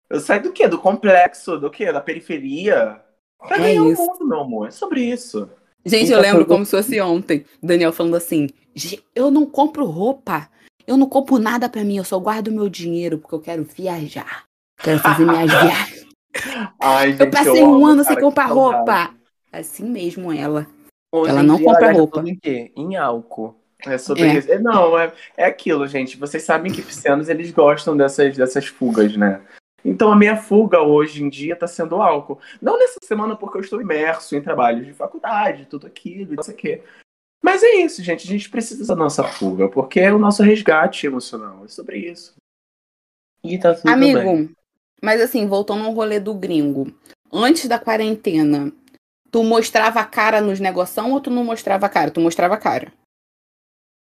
[0.10, 0.68] Eu saio do quê?
[0.68, 1.58] Do complexo?
[1.58, 1.92] Do quê?
[1.92, 3.02] Da periferia?
[3.40, 4.02] Pra É ganhar o isso.
[4.02, 4.68] mundo, meu amor.
[4.68, 5.50] É sobre isso.
[5.86, 7.46] Gente, eu lembro foi como se fosse ontem.
[7.62, 10.50] Daniel falando assim: "Ge- eu não compro roupa.
[10.88, 11.98] Eu não compro nada pra mim.
[11.98, 14.44] Eu só guardo meu dinheiro porque eu quero viajar.
[14.78, 16.06] Quero fazer minhas viagens.
[16.82, 19.14] Ai, Eu gente, passei amo, um ano sem comprar roupa.
[19.52, 20.68] Assim mesmo ela.
[21.14, 22.22] Hoje Ela não compra roupa.
[22.28, 22.72] Em quê?
[22.76, 23.56] Em álcool.
[23.86, 24.38] É sobre É.
[24.38, 24.52] isso.
[24.52, 26.18] É, não, é, é aquilo, gente.
[26.18, 29.42] Vocês sabem que piscianos, eles gostam dessas, dessas fugas, né?
[29.84, 32.40] Então a minha fuga hoje em dia tá sendo álcool.
[32.60, 36.54] Não nessa semana porque eu estou imerso em trabalhos de faculdade, tudo aquilo, não sei
[36.54, 36.82] o quê.
[37.46, 38.24] Mas é isso, gente.
[38.24, 41.64] A gente precisa da nossa fuga, porque é o nosso resgate emocional.
[41.64, 42.34] É sobre isso.
[43.44, 44.56] E tá tudo Amigo, bem.
[45.00, 46.92] mas assim, voltando ao rolê do gringo.
[47.32, 48.74] Antes da quarentena,
[49.30, 52.10] tu mostrava a cara nos negoção ou tu não mostrava a cara?
[52.10, 52.92] Tu mostrava a cara.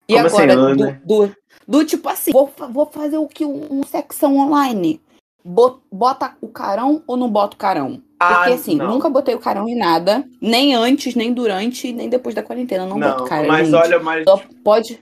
[0.07, 1.01] E Como assim, agora, Ana?
[1.07, 3.47] do, do, do tipo assim, vou, vou fazer o que?
[3.47, 5.01] Um, sexão online.
[5.43, 8.03] Bo- Bota o carão ou não bota o carão?
[8.29, 8.89] Porque Ah, assim, não.
[8.89, 12.87] nunca botei o carão em nada, nem antes, nem durante, nem depois da quarentena.
[12.87, 13.77] Não, boto Não, cara, mas gente.
[13.77, 15.01] olha, mas Só pode,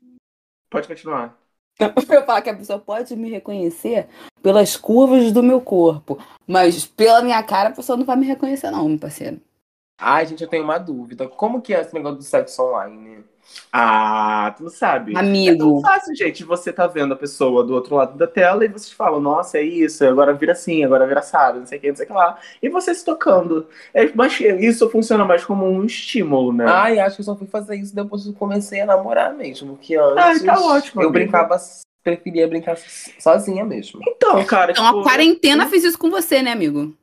[0.70, 1.36] pode continuar.
[1.80, 4.06] eu falo que a pessoa pode me reconhecer
[4.42, 8.70] pelas curvas do meu corpo, mas pela minha cara a pessoa não vai me reconhecer
[8.70, 9.40] não, meu parceiro.
[10.00, 11.28] Ai, gente, eu tenho uma dúvida.
[11.28, 13.22] Como que é esse negócio do sexo online?
[13.72, 15.12] Ah, tu não sabe.
[15.12, 16.44] É tão Amigo, fácil, gente.
[16.44, 19.62] Você tá vendo a pessoa do outro lado da tela e vocês falam, nossa, é
[19.62, 22.14] isso, agora vira assim, agora vira assado, não sei o que, não sei o que
[22.14, 22.38] lá.
[22.62, 23.66] E você se tocando.
[23.94, 26.64] É, mas isso funciona mais como um estímulo, né?
[26.68, 29.76] Ai, acho que eu só fui fazer isso depois que eu comecei a namorar mesmo.
[29.76, 31.24] Que antes Ai, tá ótimo, eu amiga.
[31.24, 31.56] brincava,
[32.02, 32.76] preferia brincar
[33.18, 34.00] sozinha mesmo.
[34.06, 36.94] Então, cara, então a tipo, quarentena fez isso com você, né, amigo?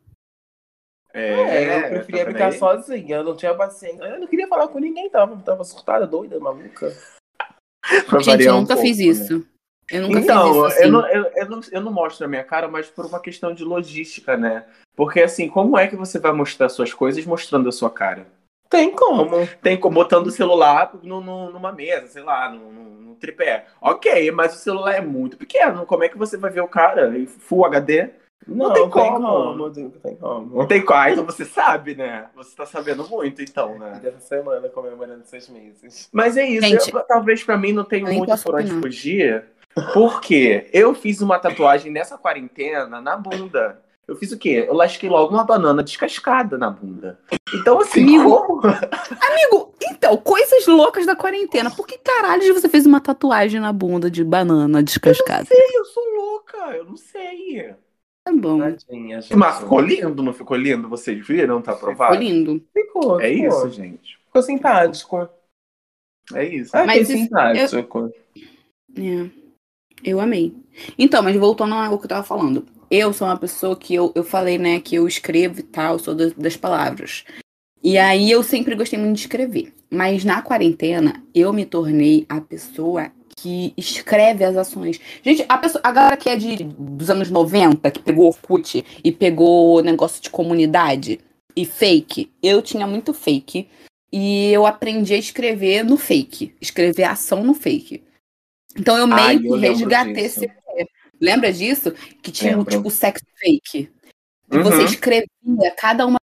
[1.20, 2.60] É, eu tá preferia brincar aí?
[2.60, 3.16] sozinha.
[3.18, 4.04] Eu não tinha paciência.
[4.04, 6.94] Eu não queria falar com ninguém, tava, tava surtada, doida, maluca.
[8.08, 9.04] Pra Gente, eu variar um nunca pouco, fiz né?
[9.04, 9.48] isso.
[9.90, 10.84] Eu nunca Então, fiz isso assim.
[10.84, 13.54] eu, não, eu, eu, não, eu não mostro a minha cara, mas por uma questão
[13.54, 14.66] de logística, né?
[14.96, 18.28] Porque, assim, como é que você vai mostrar suas coisas mostrando a sua cara?
[18.70, 19.48] Tem como.
[19.62, 23.66] Tem como botando o celular no, no- numa mesa, sei lá, no, no- no tripé.
[23.80, 25.86] Ok, mas o celular é muito pequeno.
[25.86, 28.10] Como é que você vai ver o cara em Full HD?
[28.46, 29.12] Não, tem tem como.
[29.28, 29.56] como.
[29.56, 30.58] Não tem como.
[30.58, 32.28] Não tem qual, então você sabe, né?
[32.36, 34.00] Você tá sabendo muito, então, né?
[34.02, 36.08] Dessa semana comemorando seis meses.
[36.12, 36.68] Mas é isso.
[36.68, 39.44] Gente, eu- talvez pra mim não tenha eu muito por onde fugir.
[39.94, 43.82] Porque eu fiz uma tatuagem nessa quarentena na bunda.
[44.08, 44.66] Eu fiz o quê?
[44.68, 47.20] Eu lasquei logo uma banana descascada na bunda.
[47.54, 48.38] Então, assim, Amigo.
[48.46, 48.62] como?
[48.66, 51.70] Amigo, então, coisas loucas da quarentena.
[51.70, 55.48] Por que caralho você fez uma tatuagem na bunda de banana descascada?
[55.52, 57.76] Eu sou louca, eu não sei.
[58.28, 58.60] Tá bom.
[58.60, 59.36] Tadinha, gente.
[59.36, 60.90] Mas ficou lindo, não ficou lindo?
[60.90, 61.62] Vocês viram?
[61.62, 62.22] Tá Ficou aprovado?
[62.22, 62.62] lindo.
[62.74, 63.48] Ficou, É ficou.
[63.48, 64.18] isso, gente.
[64.26, 65.30] Ficou simpático.
[66.34, 66.76] É isso.
[66.76, 68.12] Ah, Mas que isso- simpático.
[68.98, 69.30] É.
[70.04, 70.54] Eu amei.
[70.98, 72.66] Então, mas voltando ao que eu tava falando.
[72.92, 76.14] Eu sou uma pessoa que eu, eu falei, né, que eu escrevo e tal, sou
[76.16, 77.26] da- das palavras.
[77.84, 79.74] E aí eu sempre gostei muito de escrever.
[79.90, 85.00] Mas na quarentena, eu me tornei a pessoa que escreve as ações.
[85.24, 89.12] Gente, a, pessoa, a galera que é de, dos anos 90, que pegou Orkut e
[89.12, 91.20] pegou negócio de comunidade
[91.56, 93.70] e fake, eu tinha muito fake.
[94.12, 96.56] E eu aprendi a escrever no fake.
[96.60, 98.04] Escrever ação no fake.
[98.76, 100.52] Então eu meio que resgatei esse.
[101.22, 101.94] Lembra disso?
[102.22, 102.76] Que tinha o Lembro.
[102.76, 103.92] tipo sex fake.
[104.52, 104.64] E Uhum.
[104.64, 105.28] você escrevia
[105.78, 106.18] cada uma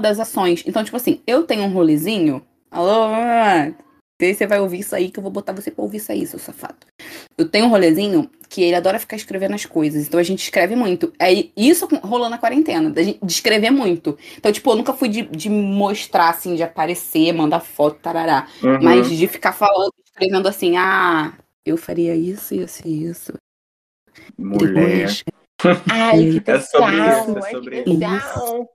[0.00, 0.62] das ações.
[0.66, 2.44] Então, tipo assim, eu tenho um rolezinho.
[2.70, 3.08] Alô,
[4.34, 6.38] você vai ouvir isso aí, que eu vou botar você pra ouvir isso aí, seu
[6.38, 6.76] safado.
[7.36, 10.06] Eu tenho um rolezinho que ele adora ficar escrevendo as coisas.
[10.06, 11.12] Então a gente escreve muito.
[11.18, 14.16] Aí isso rolou na quarentena, da gente- de escrever muito.
[14.36, 18.46] Então, tipo, eu nunca fui de, de mostrar, assim, de aparecer, mandar foto, tarará.
[18.62, 18.82] Uhum.
[18.82, 21.32] Mas de ficar falando, escrevendo assim, ah,
[21.64, 23.32] eu faria isso, isso e isso.
[24.36, 25.08] Mulher.
[25.90, 28.68] Ai, que É sobre isso, é sobre que isso.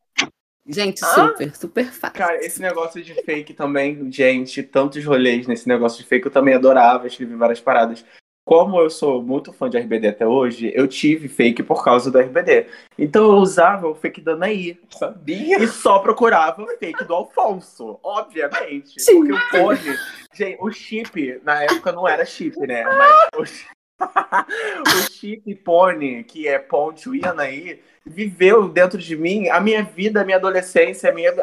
[0.68, 1.08] Gente, Ah?
[1.08, 2.18] super, super fácil.
[2.18, 6.54] Cara, esse negócio de fake também, gente, tantos rolês nesse negócio de fake, eu também
[6.54, 8.04] adorava, escrevi várias paradas.
[8.46, 12.18] como eu sou muito fã de RBD até hoje, eu tive fake por causa do
[12.18, 12.68] RBD.
[12.98, 14.80] Então eu usava o fake da Anaí.
[14.90, 15.62] Sabia?
[15.62, 19.02] E só procurava o fake do Alfonso, obviamente.
[19.02, 19.18] Sim.
[19.18, 19.98] Porque o Pony.
[20.34, 22.86] Gente, o chip, na época não era chip, né?
[22.86, 23.66] Mas
[24.00, 24.06] o,
[25.12, 30.22] chi- o chip Pony, que é Ponte Anaí, viveu dentro de mim a minha vida,
[30.22, 31.34] a minha adolescência, a minha.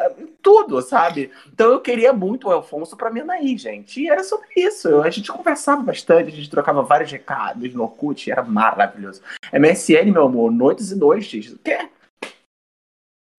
[0.41, 1.29] tudo, sabe?
[1.53, 4.01] Então eu queria muito o Alfonso pra minha Anaí, gente.
[4.01, 5.01] E era sobre isso.
[5.01, 9.21] A gente conversava bastante, a gente trocava vários recados no Orkut, era maravilhoso.
[9.53, 11.51] MSN, meu amor, noites e noites.
[11.53, 11.87] O quê?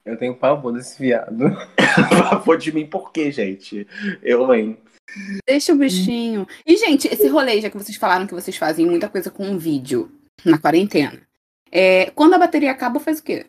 [0.05, 1.37] Eu tenho pavor desse viado.
[2.31, 3.89] Favor de mim, por quê, gente?
[4.23, 4.79] Eu, hein?
[5.47, 6.47] Deixa o bichinho.
[6.67, 10.11] E, gente, esse rolê, já que vocês falaram que vocês fazem muita coisa com vídeo
[10.45, 11.27] na quarentena.
[11.71, 13.47] É, quando a bateria acaba, faz o quê?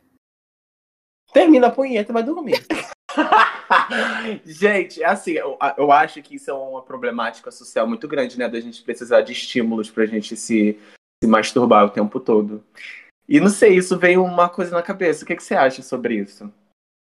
[1.34, 2.65] Termina a punheta e vai dormir.
[4.46, 8.48] gente, assim, eu, eu acho que isso é uma problemática social muito grande, né?
[8.48, 10.80] Da gente precisar de estímulos pra gente se,
[11.22, 12.63] se masturbar o tempo todo.
[13.28, 15.24] E não sei, isso veio uma coisa na cabeça.
[15.24, 16.52] O que, que você acha sobre isso?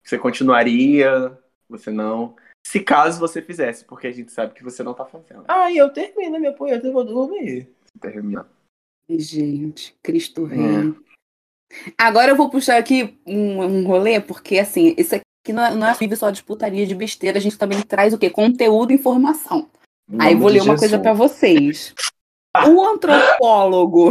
[0.04, 1.36] Você continuaria?
[1.68, 2.36] Você não?
[2.66, 5.44] Se caso você fizesse, porque a gente sabe que você não tá fazendo.
[5.46, 7.68] Aí eu termino minha punheta e vou dormir.
[8.00, 8.48] Termina.
[9.08, 10.54] Gente, Cristo É.
[10.54, 10.94] Rei.
[11.98, 15.86] Agora eu vou puxar aqui um, um rolê, porque assim, isso aqui não é, não
[15.86, 18.30] é só de putaria de besteira, a gente também traz o quê?
[18.30, 19.68] Conteúdo e informação.
[20.18, 20.80] Aí vou ler uma Jesus.
[20.80, 21.94] coisa pra vocês.
[22.68, 24.10] O antropólogo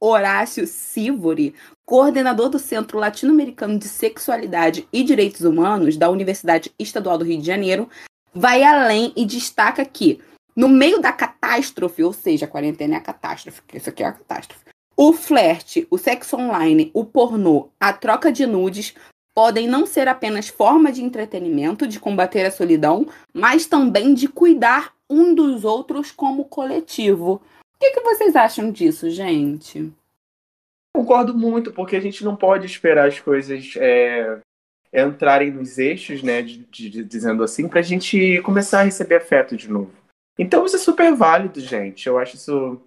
[0.00, 1.54] Horácio Sivori,
[1.86, 7.46] coordenador do Centro Latino-Americano de Sexualidade e Direitos Humanos da Universidade Estadual do Rio de
[7.46, 7.88] Janeiro,
[8.32, 10.20] vai além e destaca que,
[10.56, 14.12] no meio da catástrofe, ou seja, a quarentena é a catástrofe, isso aqui é a
[14.12, 14.64] catástrofe,
[14.96, 18.94] o flerte, o sexo online, o pornô, a troca de nudes
[19.34, 24.94] podem não ser apenas forma de entretenimento, de combater a solidão, mas também de cuidar
[25.10, 27.34] um dos outros como coletivo.
[27.34, 29.92] O que, que vocês acham disso, gente?
[30.96, 34.38] Concordo muito, porque a gente não pode esperar as coisas é,
[34.92, 39.68] entrarem nos eixos, né, de, de- dizendo assim, pra gente começar a receber afeto de
[39.68, 39.92] novo.
[40.38, 42.06] Então isso é super válido, gente.
[42.06, 42.80] Eu acho isso.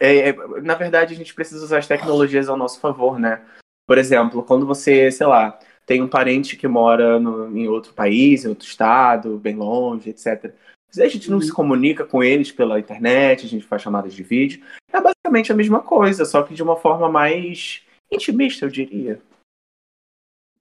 [0.00, 3.44] é, é, na verdade, a gente precisa usar as tecnologias ao nosso favor, né?
[3.86, 8.44] Por exemplo, quando você, sei lá, tem um parente que mora no- em outro país,
[8.44, 10.54] em outro estado, bem longe, etc.
[10.94, 11.42] Se a gente não Uhum.
[11.42, 15.54] se comunica com eles pela internet, a gente faz chamadas de vídeo, é basicamente a
[15.56, 19.20] mesma coisa, só que de uma forma mais intimista, eu diria.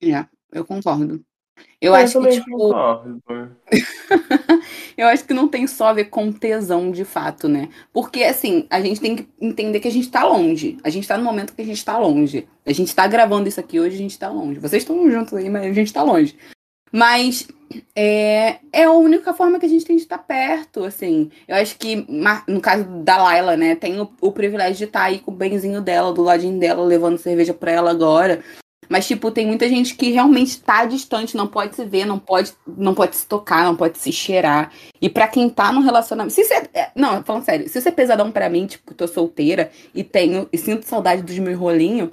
[0.02, 1.24] É, eu concordo.
[1.80, 3.22] Eu Eu acho que, tipo, concordo.
[4.98, 7.70] eu acho que não tem só a ver com tesão de fato, né?
[7.94, 10.80] Porque, assim, a gente tem que entender que a gente tá longe.
[10.84, 12.48] A gente tá no momento que a gente tá longe.
[12.66, 14.60] A gente tá gravando isso aqui hoje, a gente tá longe.
[14.60, 16.36] Vocês estão juntos aí, mas a gente tá longe.
[16.96, 17.48] Mas
[17.96, 21.32] é, é a única forma que a gente tem de estar perto, assim.
[21.48, 22.06] Eu acho que,
[22.48, 25.82] no caso da Laila, né, tem o, o privilégio de estar aí com o benzinho
[25.82, 28.44] dela, do ladinho dela, levando cerveja pra ela agora.
[28.88, 32.54] Mas, tipo, tem muita gente que realmente tá distante, não pode se ver, não pode,
[32.68, 34.72] não pode se tocar, não pode se cheirar.
[35.02, 36.36] E pra quem tá no relacionamento.
[36.36, 39.72] Se isso é, não, falando sério, se isso é pesadão pra mim, tipo, tô solteira
[39.96, 42.12] e tenho e sinto saudade dos meus rolinhos,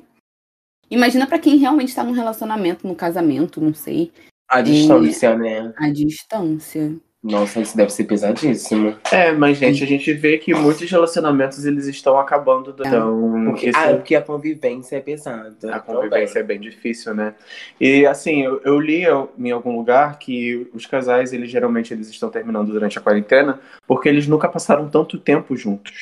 [0.91, 4.11] imagina pra quem realmente tá num relacionamento, num casamento, não sei,
[4.51, 5.73] A distância, né?
[5.77, 6.93] à distância.
[7.23, 8.97] Nossa, isso deve ser pesadíssimo.
[9.13, 12.73] É, mas, gente, a gente vê que muitos relacionamentos eles estão acabando.
[12.73, 15.55] do- Então, Porque, isso- ah, porque a convivência é pesada.
[15.71, 17.35] A convivência é bem difícil, né?
[17.79, 19.03] E assim, eu, eu li
[19.39, 24.09] em algum lugar que os casais, eles geralmente eles estão terminando durante a quarentena porque
[24.09, 26.01] eles nunca passaram tanto tempo juntos.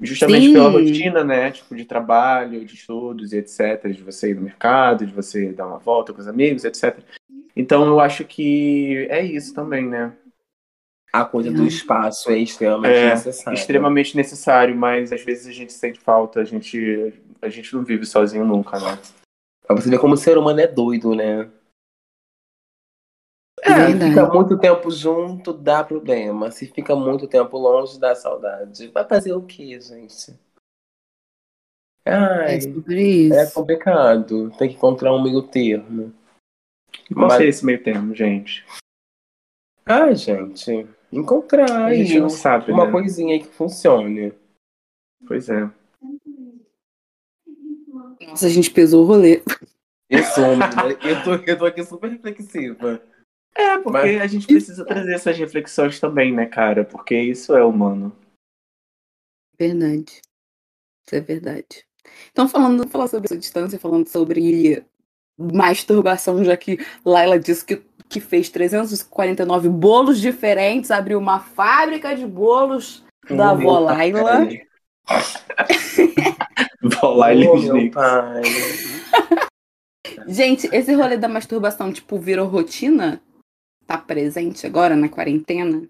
[0.00, 0.52] Justamente Sim.
[0.52, 1.52] pela rotina, né?
[1.52, 3.86] Tipo, de trabalho, de estudos e etc.
[3.90, 6.98] De você ir no mercado, de você dar uma volta com os amigos, etc.
[7.56, 10.16] Então eu acho que é isso também, né?
[11.12, 13.56] A coisa do espaço é extremamente É, necessária.
[13.56, 18.04] Extremamente necessário, mas às vezes a gente sente falta, a gente, a gente não vive
[18.04, 18.98] sozinho nunca, né?
[19.64, 21.48] Pra você ver como o ser humano é doido, né?
[23.62, 24.10] É verdade.
[24.10, 26.50] Fica muito tempo junto, dá problema.
[26.50, 28.88] Se fica muito tempo longe, dá saudade.
[28.88, 30.34] Vai fazer o quê, gente?
[32.04, 33.38] Ai, É sobre isso.
[33.38, 34.50] é complicado.
[34.58, 36.12] Tem que encontrar um meio termo.
[37.12, 38.64] Qual Mas- seria esse meio termo, gente?
[39.86, 42.90] Ai, gente, encontrar A aí gente não sabe, uma né?
[42.92, 44.32] coisinha aí que funcione.
[45.26, 45.70] Pois é.
[48.26, 49.42] Nossa, a gente pesou o rolê.
[50.08, 53.02] Eu sou, menina, eu tô, eu tô aqui super reflexiva.
[53.56, 56.84] É, porque Mas- a gente precisa trazer essas reflexões também, né, cara?
[56.84, 58.14] Porque isso é humano.
[59.58, 60.20] Verdade.
[61.06, 61.86] Isso é verdade.
[62.30, 64.84] Então, falando, falar sobre essa distância, falando sobre
[65.38, 72.26] masturbação, já que Laila disse que, que fez 349 bolos diferentes, abriu uma fábrica de
[72.26, 74.48] bolos da avó Laila.
[76.84, 77.94] E Nix.
[77.94, 78.42] pai.
[80.28, 83.20] Gente, esse rolê da masturbação, tipo, virou rotina?
[83.86, 85.88] Tá presente agora na quarentena?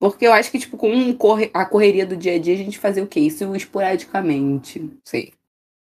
[0.00, 2.58] Porque eu acho que, tipo, com um corre- a correria do dia a dia, a
[2.58, 3.20] gente fazia o quê?
[3.20, 4.80] Isso esporadicamente.
[4.80, 5.32] Não sei.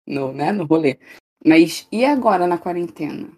[0.07, 0.51] No, né?
[0.51, 0.97] No rolê.
[1.45, 3.29] Mas e agora na quarentena?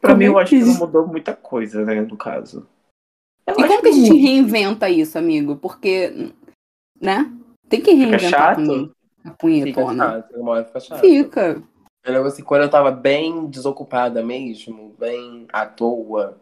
[0.00, 2.66] Pra Como mim, é eu acho que não mudou muita coisa, né, no caso.
[3.46, 5.56] Eu E acho como que a gente reinventa isso, amigo?
[5.56, 6.32] Porque,
[7.00, 7.30] né?
[7.68, 8.56] Tem que Fica reinventar chato?
[8.56, 8.92] também
[9.24, 10.04] a Fica punhetona.
[10.22, 11.00] chato, uma hora fica chato.
[11.00, 11.62] Fica.
[12.04, 16.38] Eu lembro assim, quando eu tava bem desocupada mesmo, bem à toa,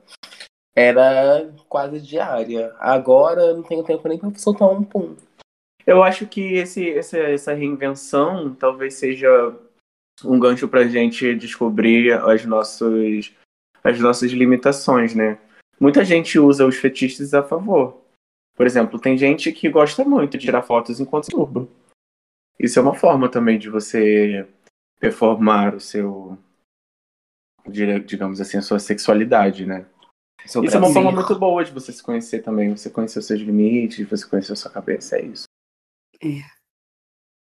[0.74, 2.74] era quase diária.
[2.78, 5.14] Agora eu não tenho tempo nem pra soltar um pum.
[5.86, 9.28] Eu acho que esse, esse- essa reinvenção talvez seja
[10.24, 13.32] um gancho pra gente descobrir as nossas,
[13.82, 15.38] as nossas limitações, né?
[15.80, 18.00] Muita gente usa os fetichistas a favor.
[18.54, 21.66] Por exemplo, tem gente que gosta muito de tirar fotos enquanto se turba.
[22.58, 24.46] Isso é uma forma também de você
[25.00, 26.38] performar o seu,
[28.04, 29.86] digamos assim, a sua sexualidade, né?
[30.46, 32.76] Seu Isso é uma forma muito boa de você se conhecer também.
[32.76, 35.44] Você conhecer os seus limites, você conhecer a sua cabeça, é isso.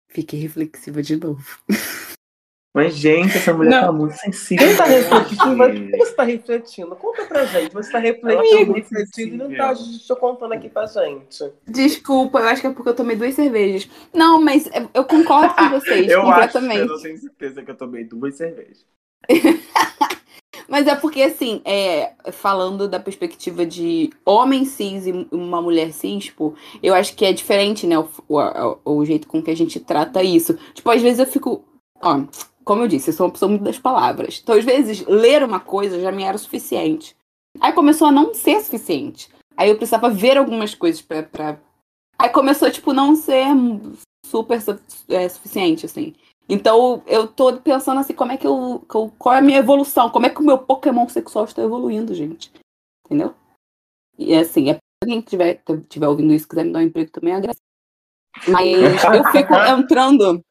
[0.08, 1.60] Fiquei reflexiva de novo.
[2.74, 3.82] Mas, gente, essa mulher Não.
[3.82, 4.68] tá muito sensível.
[4.68, 5.58] Quem tá refletindo?
[5.58, 6.96] Por que você tá refletindo?
[6.96, 7.72] Conta pra gente.
[7.74, 9.74] Você tá refletindo, tá muito refletindo e não tá
[10.08, 11.52] tô contando aqui pra gente.
[11.68, 13.88] Desculpa, eu acho que é porque eu tomei duas cervejas.
[14.12, 16.80] Não, mas eu- eu concordo com vocês Eu acho, completamente.
[16.80, 18.86] eu não tenho certeza que eu tomei duas cervejas.
[20.68, 26.30] Mas é porque, assim, é, falando da perspectiva de homem cis e uma mulher cis,
[26.30, 29.80] pô, eu acho que é diferente, né, o, o, o jeito com que a gente
[29.80, 30.58] trata isso.
[30.74, 31.64] Tipo, às vezes eu fico.
[32.02, 32.22] Ó,
[32.64, 34.40] como eu disse, eu sou uma pessoa muito das palavras.
[34.42, 37.16] Então, às vezes, ler uma coisa já me era suficiente.
[37.60, 39.30] Aí começou a não ser suficiente.
[39.56, 41.24] Aí eu precisava ver algumas coisas pra.
[41.24, 41.60] pra...
[42.18, 43.46] Aí começou, tipo, não ser
[44.26, 46.16] super su- é, suficiente, assim.
[46.50, 49.60] Então eu tô pensando assim, como é que eu, que eu- Qual é a minha
[49.60, 50.10] evolução?
[50.10, 52.52] Como é que o meu Pokémon sexual está evoluindo, gente?
[53.06, 53.34] Entendeu?
[54.18, 57.34] E assim, é alguém que tiver, tiver ouvindo isso quiser me dar um emprego também,
[57.34, 57.62] agradeço.
[58.48, 60.42] Mas eu fico entrando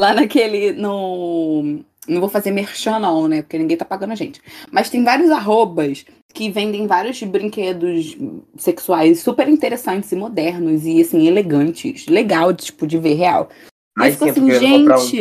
[0.00, 0.72] lá naquele.
[0.72, 3.42] No, não vou fazer merchan, não, né?
[3.42, 4.40] Porque ninguém tá pagando a gente.
[4.72, 8.16] Mas tem vários arrobas que vendem vários brinquedos
[8.56, 12.06] sexuais super interessantes e modernos e assim, elegantes.
[12.06, 13.48] Legal, tipo, de ver real.
[13.96, 15.20] Eu Aí fico sim, assim, um gente.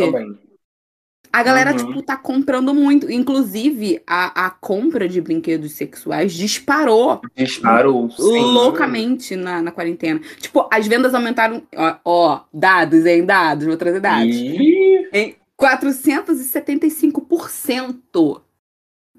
[1.31, 1.77] A galera, Uhum.
[1.77, 3.11] tipo, tá comprando muito.
[3.11, 8.39] Inclusive, a, a compra de brinquedos sexuais disparou Disparou, sim.
[8.39, 10.19] loucamente na, na quarentena.
[10.39, 11.61] Tipo, as vendas aumentaram.
[11.75, 13.23] Ó, ó, dados, hein?
[13.25, 14.35] Dados, vou trazer dados.
[14.35, 18.41] Ih, Em 475%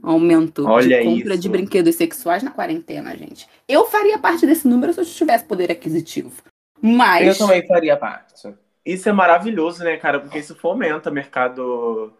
[0.02, 1.42] aumento Olha de compra isso.
[1.42, 3.46] de brinquedos sexuais na quarentena, gente.
[3.68, 6.32] Eu faria parte desse número se eu tivesse poder aquisitivo.
[6.80, 7.26] Mas.
[7.26, 8.48] Eu também faria parte.
[8.92, 10.20] Isso é maravilhoso, né, cara?
[10.20, 12.12] Porque isso fomenta mercado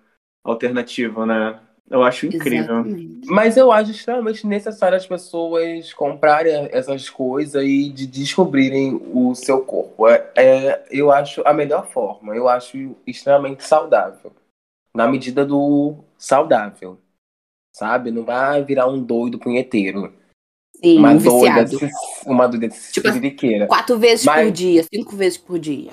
[0.44, 1.58] alternativo, né?
[1.88, 2.60] Eu acho incrível.
[2.80, 3.26] Exatamente.
[3.28, 9.62] Mas eu acho extremamente necessário as pessoas comprarem essas coisas e de descobrirem o seu
[9.64, 10.06] corpo.
[10.08, 12.36] É, é- eu acho a melhor forma.
[12.36, 14.32] Eu acho extremamente saudável.
[14.94, 16.96] Na medida do saudável.
[17.74, 18.10] Sabe?
[18.12, 20.12] Não vai virar um doido punheteiro.
[20.76, 21.92] Sim, uma um doida, viciado.
[22.24, 23.66] uma doida Tipo, siririqueira.
[23.66, 25.92] Quatro vezes Mas- por dia, cinco vezes por dia.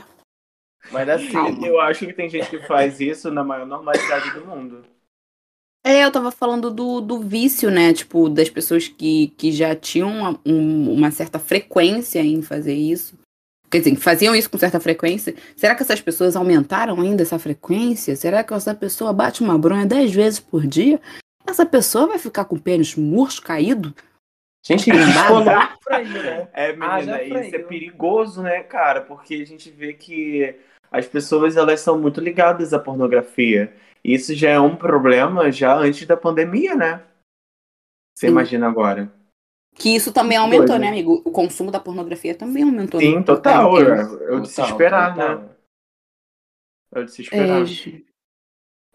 [0.92, 1.68] Mas assim, Calma.
[1.68, 4.84] Eu acho que tem gente que faz isso na maior normalidade do mundo.
[5.86, 7.94] É, eu tava falando do, do vício, né?
[7.94, 13.18] Tipo, das pessoas que, que já tinham uma, um- uma certa frequência em fazer isso.
[13.70, 15.36] Quer dizer, que faziam isso com certa frequência.
[15.56, 18.16] Será que essas pessoas aumentaram ainda essa frequência?
[18.16, 21.00] Será que essa pessoa bate uma bronha dez vezes por dia?
[21.46, 23.94] Essa pessoa vai ficar com o pênis murcho, caído?
[24.66, 26.48] gente, aí, né?
[26.54, 29.02] É, Ah, menina, já isso é perigoso, né, cara?
[29.02, 30.56] Porque a gente vê que
[30.92, 33.74] as pessoas elas são muito ligadas à pornografia.
[34.04, 37.04] E isso já é um problema já antes da pandemia, né?
[38.16, 38.32] Você Sim.
[38.32, 39.12] imagina agora.
[39.76, 40.82] Que isso também aumentou, Doido.
[40.82, 41.22] né, amigo?
[41.24, 43.00] O consumo da pornografia também aumentou.
[43.00, 43.64] Sim, no- total.
[43.64, 44.24] no quarentena.
[44.24, 45.38] É, eu de se Total, esperar, total.
[45.40, 45.50] né?
[46.94, 47.62] Eu de se esperar.
[47.62, 48.02] É.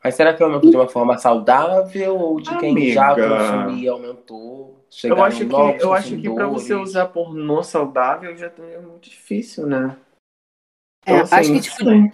[0.05, 3.28] Mas será que aumentou de uma forma saudável ou de quem já Amiga.
[3.68, 4.85] consumia aumentou?
[5.05, 9.66] Eu acho que, eu acho que pra você usar pornô saudável já é muito difícil,
[9.66, 9.96] né?
[11.04, 12.12] É, assim, acho que, tipo, sei.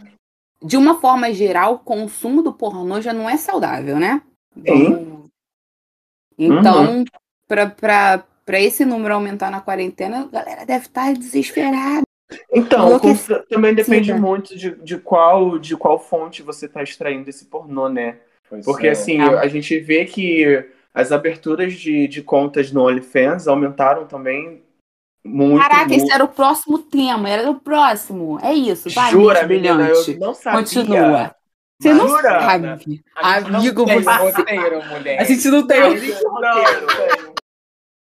[0.62, 4.22] de uma forma geral, o consumo do pornô já não é saudável, né?
[4.66, 5.24] Sim.
[6.38, 7.04] Então,
[7.46, 12.02] pra, pra, pra esse número aumentar na quarentena, a galera deve estar desesperada.
[12.52, 13.00] Então,
[13.48, 18.18] também depende muito de, de, qual, de qual fonte você está extraindo esse pornô, né?
[18.48, 18.90] Pois Porque é.
[18.90, 19.40] assim, Ah.
[19.40, 24.62] a gente vê que as aberturas de, de contas no OnlyFans aumentaram também
[25.24, 26.02] Muito, Caraca, muito.
[26.04, 28.38] esse era o próximo tema, era o próximo.
[28.42, 30.12] É isso, vai, Jura, menina, brilhante.
[30.12, 30.58] eu não sabia.
[30.60, 31.34] Continua.
[31.80, 32.22] Você não Jura?
[32.40, 32.66] sabe.
[32.66, 33.04] A gente
[33.56, 34.16] Amigo, não tem você.
[34.18, 35.20] roteiro, mulher.
[35.20, 35.80] A gente não tem.
[35.80, 37.34] Não, um roteiro.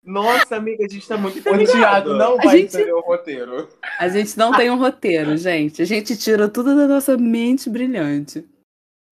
[0.04, 1.72] Nossa, amiga, a gente tá muito O interligado.
[1.72, 3.68] Thiago não A vai gente- entender o roteiro.
[4.00, 5.82] A gente não tem um roteiro, gente.
[5.82, 8.46] A gente tira tudo da nossa mente brilhante.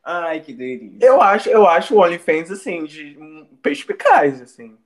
[0.06, 0.98] Ai, que delícia.
[1.04, 4.78] Eu acho, eu acho o OnlyFans, assim, de um perspicaz, assim.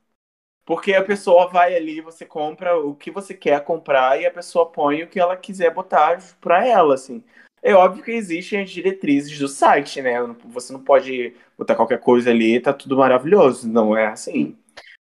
[0.68, 4.66] Porque a pessoa vai ali, você compra o que você quer comprar e a pessoa
[4.66, 7.24] põe o que ela quiser botar pra ela, assim.
[7.64, 10.18] É óbvio que existem as diretrizes do site, né?
[10.48, 13.66] Você não pode botar qualquer coisa ali, tá tudo maravilhoso.
[13.66, 14.58] Não é assim.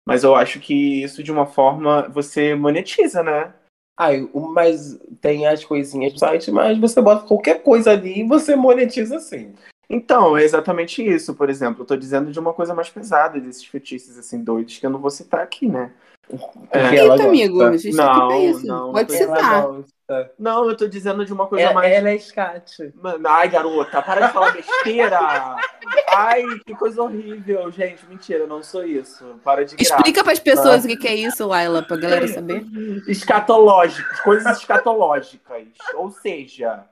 [0.07, 3.53] Mas eu acho que isso, de uma forma, você monetiza, né?
[3.99, 8.55] Ai, mas tem as coisinhas do site, mas você bota qualquer coisa ali e você
[8.55, 9.53] monetiza sim.
[9.93, 11.35] Então, é exatamente isso.
[11.35, 14.87] Por exemplo, eu tô dizendo de uma coisa mais pesada, desses fetiches, assim, doidos, que
[14.87, 15.91] eu não vou citar aqui, né?
[16.29, 16.95] Porque É.
[16.95, 17.25] Eita, gosta.
[17.27, 18.67] amigo, a gente tá aqui pra Não, isso.
[18.67, 19.67] não, Pode citar.
[20.39, 21.93] Não, eu tô dizendo de uma coisa Ela, mais.
[21.93, 22.93] ela é escate.
[22.95, 25.19] Mano, ai, garota, para de falar besteira!
[26.09, 28.05] Ai, que coisa horrível, gente.
[28.07, 29.25] Mentira, eu não sou isso.
[29.43, 29.95] Para de graça.
[29.95, 32.65] Explica pras pessoas o que, que é isso, Laila, pra galera saber.
[33.09, 35.67] Escatológicas, coisas escatológicas.
[35.95, 36.85] Ou seja.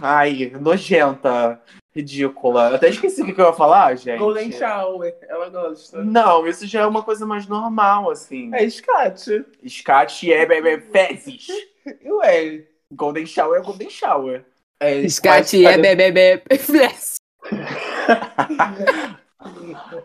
[0.00, 1.60] Ai, nojenta,
[1.94, 2.70] ridícula.
[2.70, 4.18] Eu até esqueci o que que eu ia falar, gente.
[4.18, 6.04] Golden Shower, ela gosta.
[6.04, 8.54] Não, isso já é uma coisa mais normal, assim.
[8.54, 9.44] É escate.
[9.66, 11.46] Scat é, é, é fezes.
[12.04, 12.64] Ué.
[12.92, 14.44] Golden Shower é Golden Shower.
[14.80, 16.42] É, Escate é bebê.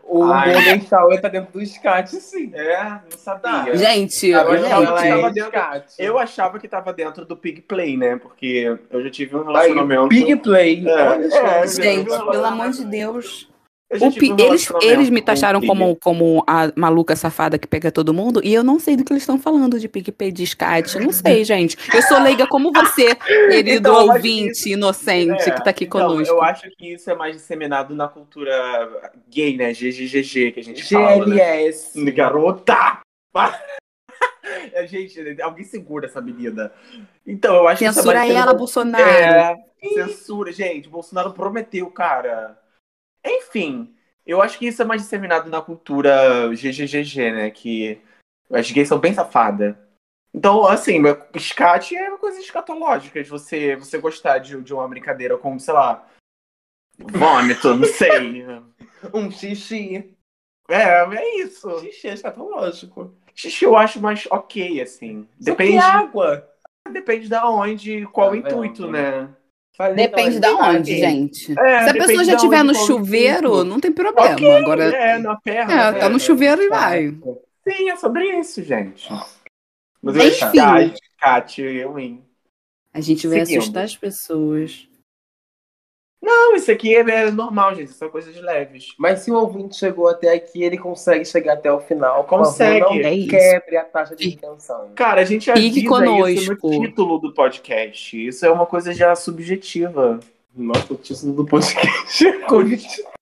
[0.03, 0.53] O Ai.
[0.53, 2.51] Golden Shower tá dentro do escate, sim.
[2.53, 3.75] É, não sabia.
[3.75, 5.61] Gente, Agora gente, ela é dentro-.
[5.97, 8.17] Eu achava que tava dentro do Pig Play, né?
[8.17, 10.07] Porque eu já tive um Aí, relacionamento.
[10.07, 10.85] Big Play.
[10.87, 13.53] É, é, gente, pelo amor de Deus.
[14.01, 15.67] Um eles, eles me com taxaram Pig.
[15.67, 19.13] como, como a maluca safada que pega todo mundo e eu não sei do que
[19.13, 20.99] eles estão falando de PicPay de Scat.
[20.99, 21.77] Não sei, gente.
[21.93, 25.69] Eu sou leiga como você, querido Então, eu acho que ouvinte inocente É, que tá
[25.69, 26.33] aqui então, conosco.
[26.33, 28.53] Eu acho que isso é mais disseminado na cultura
[29.29, 29.73] gay, né?
[29.73, 31.35] GGGG, que a gente fala, né?
[31.35, 32.11] GLS.
[32.11, 33.01] Garota!
[34.73, 36.71] É, gente, alguém segura essa menina.
[37.25, 39.03] Então, eu acho que isso é Censura ela, Bolsonaro.
[39.03, 39.55] É,
[39.93, 40.89] censura, gente.
[40.89, 42.57] Bolsonaro prometeu, cara.
[43.26, 43.93] Enfim,
[44.26, 47.51] eu acho que isso é mais disseminado na cultura GGGG, né?
[47.51, 48.01] Que
[48.51, 49.76] as gays são bem safadas.
[50.34, 54.88] Então, assim, meu- escate é uma coisa escatológica de você, você gostar de, de uma
[54.88, 56.07] brincadeira como, sei lá,
[56.97, 58.45] vômito, não sei.
[59.13, 60.15] Um xixi.
[60.69, 61.69] É, é isso.
[61.82, 63.13] Xixi é escatológico.
[63.36, 65.28] Xixi eu acho mais ok, assim.
[65.38, 65.74] Depende.
[65.74, 66.49] Depende, água.
[66.89, 68.91] depende da onde, qual Tá o intuito, vendo?
[68.93, 69.36] né?
[69.76, 71.51] Falei, Depende não, da é onde, gente.
[71.51, 74.34] É, Se a depende pessoa já estiver no chuveiro, não tem problema.
[74.36, 75.74] Ok, Agora, é, na perna.
[75.74, 77.09] é, tá no chuveiro e vai.
[77.67, 79.09] Sim, é sobre isso, gente.
[80.01, 80.93] Mas Enfim.
[81.19, 82.24] Kátia, eu, hein?
[82.93, 83.59] A gente vai Seguindo.
[83.61, 84.88] assustar as pessoas.
[86.26, 87.91] Não, isso aqui é, é normal, gente.
[87.91, 88.93] São coisas leves.
[88.97, 92.24] Mas se o ouvinte chegou até aqui, ele consegue chegar até o final.
[92.24, 92.80] Consegue.
[92.80, 93.30] Favor, não É isso.
[93.30, 94.91] quebre a taxa de retenção.
[94.95, 96.69] Cara, a gente Fique avisa isso conosco.
[96.71, 98.28] no título do podcast.
[98.28, 100.17] Isso é uma coisa já subjetiva.
[100.55, 102.26] Nossa, o título do podcast.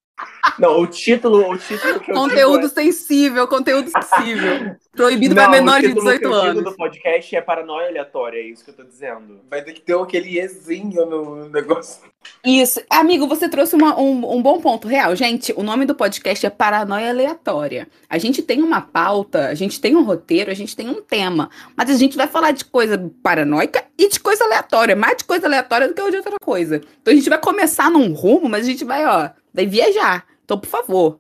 [0.60, 4.76] Não, o título, o título que eu Conteúdo digo sensível, conteúdo sensível.
[4.96, 5.36] Proibido é...
[5.36, 6.64] Não, para menores o de título que 18 eu anos.
[6.64, 9.39] do podcast é paranoia aleatória, é isso que eu tô dizendo.
[9.50, 12.02] Vai ter que ter aquele ezinho no negócio.
[12.46, 12.82] Isso.
[12.89, 15.16] Amigo, você trouxe uma- um, um bom ponto real.
[15.16, 17.88] Gente, o nome do podcast é Paranoia Aleatória.
[18.10, 21.50] A gente tem uma pauta, a gente tem um roteiro, a gente tem um tema.
[21.76, 24.96] Mas a gente vai falar de coisa paranoica e de coisa aleatória.
[24.96, 26.82] Mais de coisa aleatória do que de outra coisa.
[27.02, 30.28] Então a gente vai começar num rumo, mas a gente vai, ó, vai viajar.
[30.43, 31.20] Então, por favor.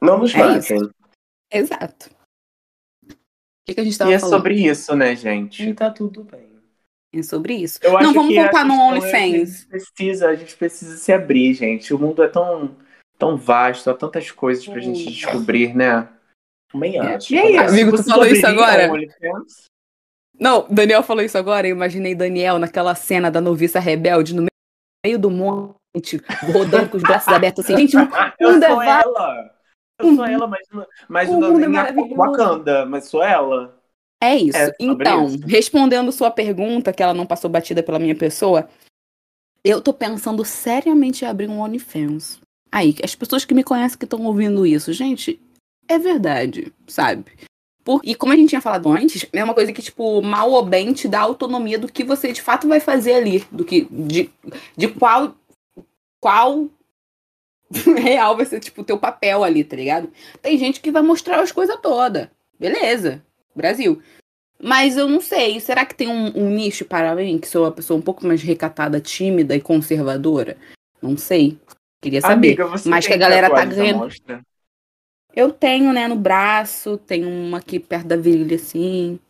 [0.00, 0.90] Não nos É matem.
[1.50, 2.10] Exato.
[3.10, 4.36] O que, que a gente tava E é falando?
[4.36, 5.62] sobre isso, né, gente?
[5.68, 6.52] E tá tudo bem.
[7.14, 7.78] É sobre isso.
[7.80, 9.14] Eu Não, acho vamos a voltar no é OnlyFans.
[9.14, 11.94] A gente, precisa, a gente precisa se abrir, gente.
[11.94, 12.76] O mundo é tão,
[13.16, 16.08] tão vasto, há tantas coisas pra gente descobrir, né?
[16.70, 17.14] Também É.
[17.14, 17.32] acho.
[17.32, 17.72] E é isso.
[17.72, 18.90] Amigo, tu falou isso agora?
[20.38, 21.68] Não, Daniel falou isso agora.
[21.68, 24.46] Eu imaginei Daniel naquela cena da noviça rebelde no
[25.06, 25.30] meio do
[25.94, 26.20] monte,
[26.52, 27.76] rodando com os braços abertos assim.
[27.76, 28.00] Gente, o
[28.38, 29.54] Eu é sou ela.
[29.98, 30.68] Eu sou ela, mas,
[31.08, 31.92] mas O não mundo é.
[32.14, 33.80] Wakanda, mas sou ela.
[34.22, 34.58] É isso.
[34.58, 35.46] É então, isso.
[35.46, 38.68] respondendo sua pergunta, que ela não passou batida pela minha pessoa,
[39.62, 42.40] eu tô pensando seriamente em abrir um OnlyFans.
[42.72, 45.40] Aí, as pessoas que me conhecem que estão ouvindo isso, gente,
[45.88, 47.24] é verdade, sabe?
[47.84, 50.64] Por- e como a gente tinha falado antes, é uma coisa que, tipo, mal ou
[50.64, 53.86] bem te dá autonomia do que você de fato vai fazer ali, do que.
[53.90, 54.30] de,
[54.76, 55.36] de qual.
[56.24, 56.70] Qual
[58.02, 60.10] real vai ser, tipo, o teu papel ali, tá ligado?
[60.40, 62.28] Tem gente que vai mostrar as coisas todas.
[62.58, 63.22] beleza,
[63.54, 64.00] Brasil.
[64.58, 67.72] Mas eu não sei, será que tem um, um nicho para mim, que sou uma
[67.72, 70.56] pessoa um pouco mais recatada, tímida e conservadora?
[71.02, 71.58] Não sei.
[72.00, 72.58] Queria saber.
[72.58, 73.98] Amiga, Mas que a galera tá ganhando.
[73.98, 74.40] mostra?
[75.36, 79.20] Eu tenho, né, no braço, tenho uma aqui perto da virilha, assim.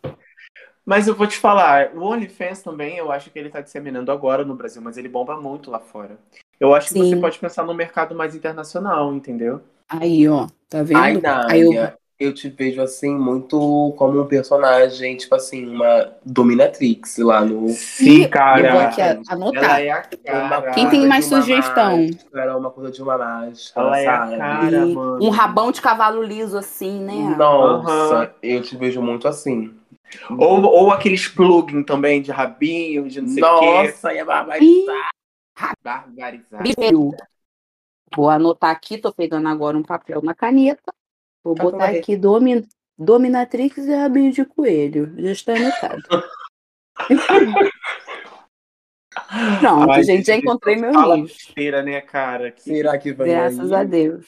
[0.87, 4.45] Mas eu vou te falar, o OnlyFans também, eu acho que ele tá disseminando agora
[4.45, 6.19] no Brasil, mas ele bomba muito lá fora.
[6.65, 7.11] Eu acho que Sim.
[7.11, 9.61] você pode pensar no mercado mais internacional, entendeu?
[9.89, 10.99] Aí, ó, tá vendo?
[10.99, 11.13] Ai,
[11.47, 17.19] Aí eu, Nádia, eu te vejo assim, muito como um personagem, tipo assim, uma dominatrix
[17.19, 17.69] lá no.
[17.69, 18.73] Sim, eu cara.
[18.73, 19.81] vou aqui anotar.
[19.81, 20.73] é a cara.
[20.73, 21.97] Quem tem mais de uma sugestão?
[21.99, 25.27] Máscara, uma coisa de uma máscara, Ela é a cara, E mano.
[25.27, 27.37] um rabão de cavalo liso, assim, né?
[27.37, 28.31] Nossa, Aham.
[28.43, 29.75] eu te vejo muito assim.
[30.39, 33.67] Ou, ou aqueles plugin também de rabinho, de não sei o quê.
[33.67, 35.14] Nossa, ia barbarizar.
[35.83, 36.63] Barbarizar.
[38.17, 40.93] Vou anotar aqui, tô pegando agora um papel na caneta.
[41.43, 42.67] Vou Tá botar aqui domi,
[42.99, 45.15] Dominatrix e Rabinho de Coelho.
[45.21, 46.03] Já está anotado.
[49.61, 51.35] Pronto, Ai, gente, já encontrei meu Fala nicho.
[51.35, 52.51] besteira, né, cara?
[52.51, 53.81] Que- Será que vai Graças aí?
[53.81, 54.27] a Deus.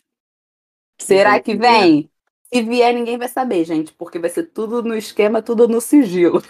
[1.00, 2.10] Será que vem?
[2.52, 6.40] Se vier, ninguém vai saber, gente, porque vai ser tudo no esquema, tudo no sigilo.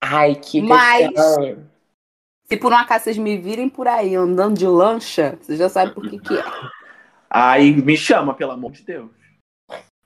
[0.00, 1.71] Ai, que Mas- questão.
[2.44, 5.94] Se por um acaso vocês me virem por aí andando de lancha, vocês já sabem
[5.94, 6.42] por que que é.
[7.30, 9.10] Ai, me chama, pelo amor de Deus.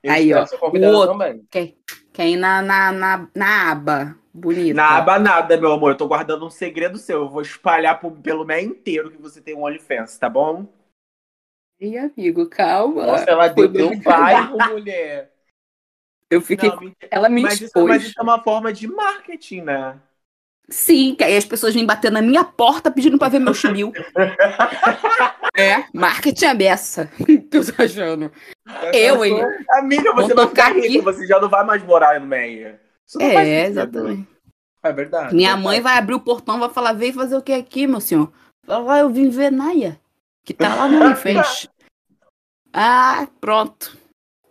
[0.03, 1.19] Eu Aí, ó, o outro.
[1.19, 1.45] também.
[2.13, 4.75] Quer ir na, na, na, na aba bonita.
[4.75, 5.91] Na aba nada, meu amor.
[5.93, 7.23] Eu tô guardando um segredo seu.
[7.23, 10.67] Eu vou espalhar pro- pelo meio inteiro que você tem um OnlyFans, tá bom?
[11.81, 13.05] Ih, amigo, calma.
[13.07, 15.33] Nossa, ela Foi deu um bairro, mulher.
[16.31, 16.71] Eu fiquei.
[16.71, 16.93] Não.
[17.11, 17.87] Ela me mas, isso, expôs.
[17.87, 20.01] mas isso é uma forma de marketing, né?
[20.69, 23.93] Sim, que aí as pessoas vêm bater na minha porta pedindo pra ver meu chibio.
[25.57, 27.11] é, marketing é beça.
[27.25, 28.33] que eu tô achando.
[28.93, 29.41] Eu, hein?
[29.71, 31.01] Amiga, você vai ficar rica, aqui.
[31.01, 32.81] você já não vai mais morar no Meia.
[33.21, 33.39] É, sentido.
[33.39, 34.29] exatamente.
[34.83, 35.35] É verdade.
[35.35, 38.01] Minha mãe vai abrir o portão e vai falar: vem fazer o que aqui, meu
[38.01, 38.33] senhor?
[38.67, 40.01] Lá eu vim ver Naya,
[40.45, 41.69] que tá lá no OnlyFans.
[42.73, 43.97] ah, pronto.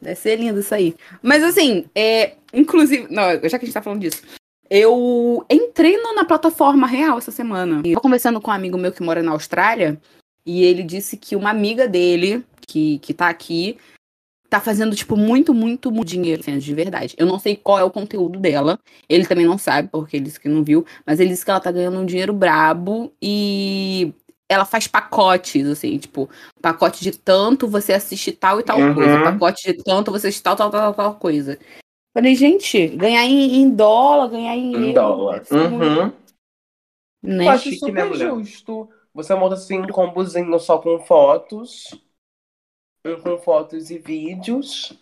[0.01, 0.95] Deve ser lindo isso aí.
[1.21, 4.21] Mas assim, é, inclusive, não, já que a gente tá falando disso,
[4.75, 7.81] eu entrei na plataforma real essa semana.
[7.85, 9.97] E eu conversando com um amigo meu que mora na Austrália,
[10.45, 13.77] e ele disse que uma amiga dele, que, que tá aqui,
[14.49, 17.15] tá fazendo, tipo, muito, muito, muito dinheiro, assim, de verdade.
[17.17, 18.77] Eu não sei qual é o conteúdo dela.
[19.07, 20.85] Ele também não sabe, porque ele disse que não viu.
[21.05, 24.13] Mas ele disse que ela tá ganhando um dinheiro brabo e
[24.49, 26.29] ela faz pacotes, assim, tipo,
[26.61, 28.93] pacote de tanto você assiste tal e tal Uhum.
[28.93, 29.23] coisa.
[29.23, 31.57] Pacote de tanto você assiste tal, tal, tal, tal coisa.
[32.15, 35.43] Falei, gente, ganhar em, em dólar, ganhar em, Em euro, dólar.
[35.51, 36.13] Uhum.
[37.21, 37.45] né?
[37.45, 38.89] Eu acho chique, super né, justo.
[39.13, 41.93] Você monta assim um combozinho só com fotos.
[43.05, 44.97] Um com fotos e vídeos.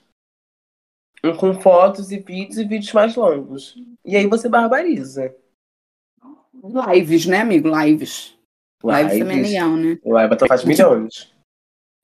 [1.24, 3.76] Um com fotos e vídeos e vídeos mais longos.
[4.04, 5.36] E aí você barbariza.
[6.92, 7.70] Lives, né, amigo?
[7.70, 8.36] Lives.
[8.84, 9.52] Lives, também é Lives.
[9.52, 10.00] legal, né?
[10.04, 11.32] Live então faz milhões.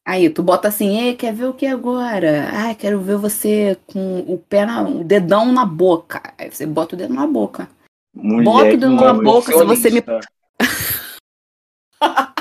[0.09, 2.49] Aí, tu bota assim, Ei, quer ver o que agora?
[2.51, 6.33] Ai, quero ver você com o pé na, o dedão na boca.
[6.35, 7.69] Aí você bota o dedo na boca.
[8.11, 10.03] Mulher, Bota o dedo na boca, se você me.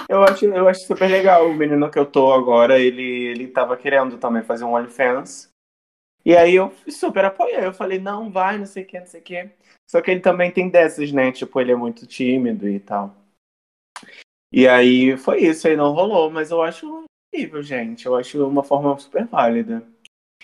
[0.09, 1.47] Eu acho, eu acho super legal.
[1.47, 5.51] O menino que eu tô agora, ele, ele tava querendo também fazer um OnlyFans.
[6.25, 7.66] E aí eu super apoiei.
[7.66, 9.51] Eu falei, não, vai, não sei o que, não sei o que.
[9.87, 11.31] Só que ele também tem dessas, né?
[11.33, 13.14] Tipo, ele é muito tímido e tal.
[14.51, 16.31] E aí foi isso, aí não rolou.
[16.31, 18.07] Mas eu acho incrível, gente.
[18.07, 19.83] Eu acho uma forma super válida.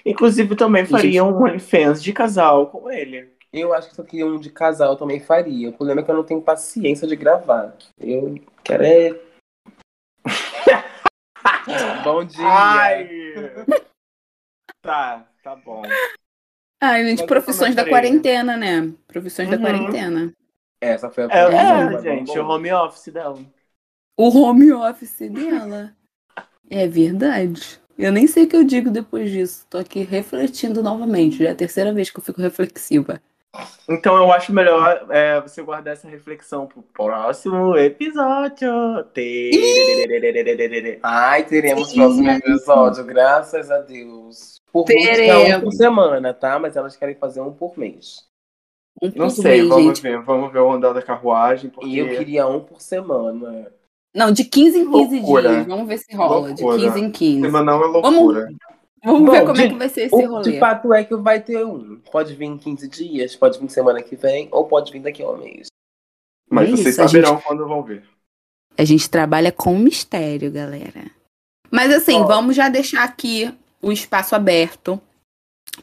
[0.04, 3.32] Inclusive, também faria um OnlyFans de casal com ele.
[3.52, 5.70] Eu acho que isso aqui um de casal eu também faria.
[5.70, 7.76] O problema é que eu não tenho paciência de gravar.
[7.98, 9.20] Eu quero é.
[12.04, 12.44] Bom dia.
[12.44, 13.08] Ai!
[14.82, 15.82] tá, tá bom.
[16.82, 18.92] Ai, gente, Mas profissões da quarentena, né?
[19.06, 19.62] Profissões da Uhum.
[19.62, 20.32] quarentena.
[20.80, 23.38] Essa foi a É, é, gente, o home office dela.
[24.18, 25.96] O home office dela.
[26.70, 27.80] É verdade.
[27.96, 29.66] Eu nem sei o que eu digo depois disso.
[29.70, 31.38] Tô aqui refletindo novamente.
[31.38, 33.20] Já é a terceira vez que eu fico reflexiva.
[33.88, 38.68] Então eu acho melhor é, você guardar essa reflexão pro próximo episódio.
[41.02, 44.60] Ai, teremos o próximo episódio, graças a Deus.
[44.72, 45.50] Por teremos.
[45.50, 46.58] É um por semana, tá?
[46.58, 48.24] Mas elas querem fazer um por mês.
[49.00, 50.02] Um por Não sei, mês, vamos gente.
[50.02, 50.20] ver.
[50.22, 51.70] Vamos ver o andar da carruagem.
[51.70, 51.86] Porque...
[51.86, 53.70] E eu queria um por semana.
[54.14, 55.48] Não, de 15 em 15 Loucura.
[55.54, 55.66] dias.
[55.66, 56.48] Vamos ver se rola.
[56.48, 56.78] Loucura.
[56.78, 57.40] De 15 em 15.
[57.42, 58.48] Semanal é Vamos- loucura.
[59.04, 60.52] Vamos Bom, ver como é de- que vai ser esse O rolê.
[60.52, 62.00] de fato é que vai ter um.
[62.10, 65.28] Pode vir em 15 dias, pode vir semana que vem, ou pode vir daqui a
[65.30, 65.66] um mês.
[66.50, 68.02] Mas É vocês isso, saberão quando vão ver.
[68.78, 71.10] A gente trabalha com mistério, galera.
[71.70, 73.52] Mas assim, vamos já deixar aqui
[73.82, 74.98] o espaço aberto.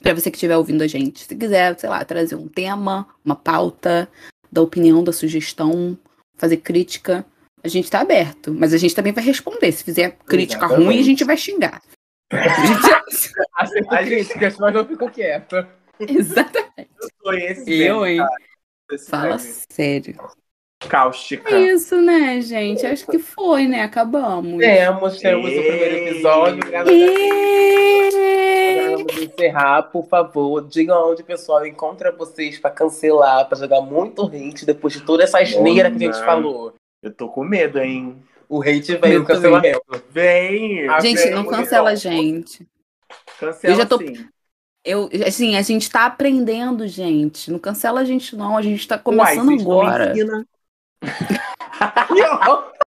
[0.02, 1.26] Pra você que estiver ouvindo a gente.
[1.26, 4.08] Se quiser, sei lá, trazer um tema, uma pauta,
[4.52, 5.98] da opinião, da sugestão,
[6.38, 7.26] fazer crítica,
[7.64, 8.53] a gente tá aberto.
[8.53, 9.72] Mas a gente também vai responder.
[9.72, 10.86] Se fizer crítica Exatamente.
[10.86, 11.82] ruim, a gente vai xingar.
[13.57, 15.68] A gente- críticas, mas não fico quieta.
[15.99, 16.89] Exatamente.
[17.01, 18.26] Eu sou esse Eu, hein?
[19.09, 20.16] Fala sério.
[20.88, 21.53] Cáustica.
[21.53, 22.86] É isso, né, gente?
[22.86, 23.84] Acho que foi, né?
[23.84, 24.59] Acabamos.
[24.59, 26.64] Temos, temos o primeiro episódio.
[26.89, 28.12] E...
[28.95, 30.68] Vamos encerrar, por favor.
[30.68, 35.24] Digam onde o pessoal encontra vocês pra cancelar, pra jogar muito hate depois de toda
[35.24, 36.74] essa asneira que a gente falou.
[37.02, 38.22] Eu tô com medo, hein?
[38.47, 39.82] O hate vem, o cancelamento.
[40.10, 40.88] Vem!
[41.02, 42.68] Gente, não cancela a gente.
[43.39, 44.28] Cancela Eu já tô- sim.
[44.84, 47.52] Eu, assim, a gente tá aprendendo, gente.
[47.52, 48.58] Não cancela a gente, não.
[48.58, 50.12] A gente tá Uai, começando me agora.
[50.12, 50.45] horror.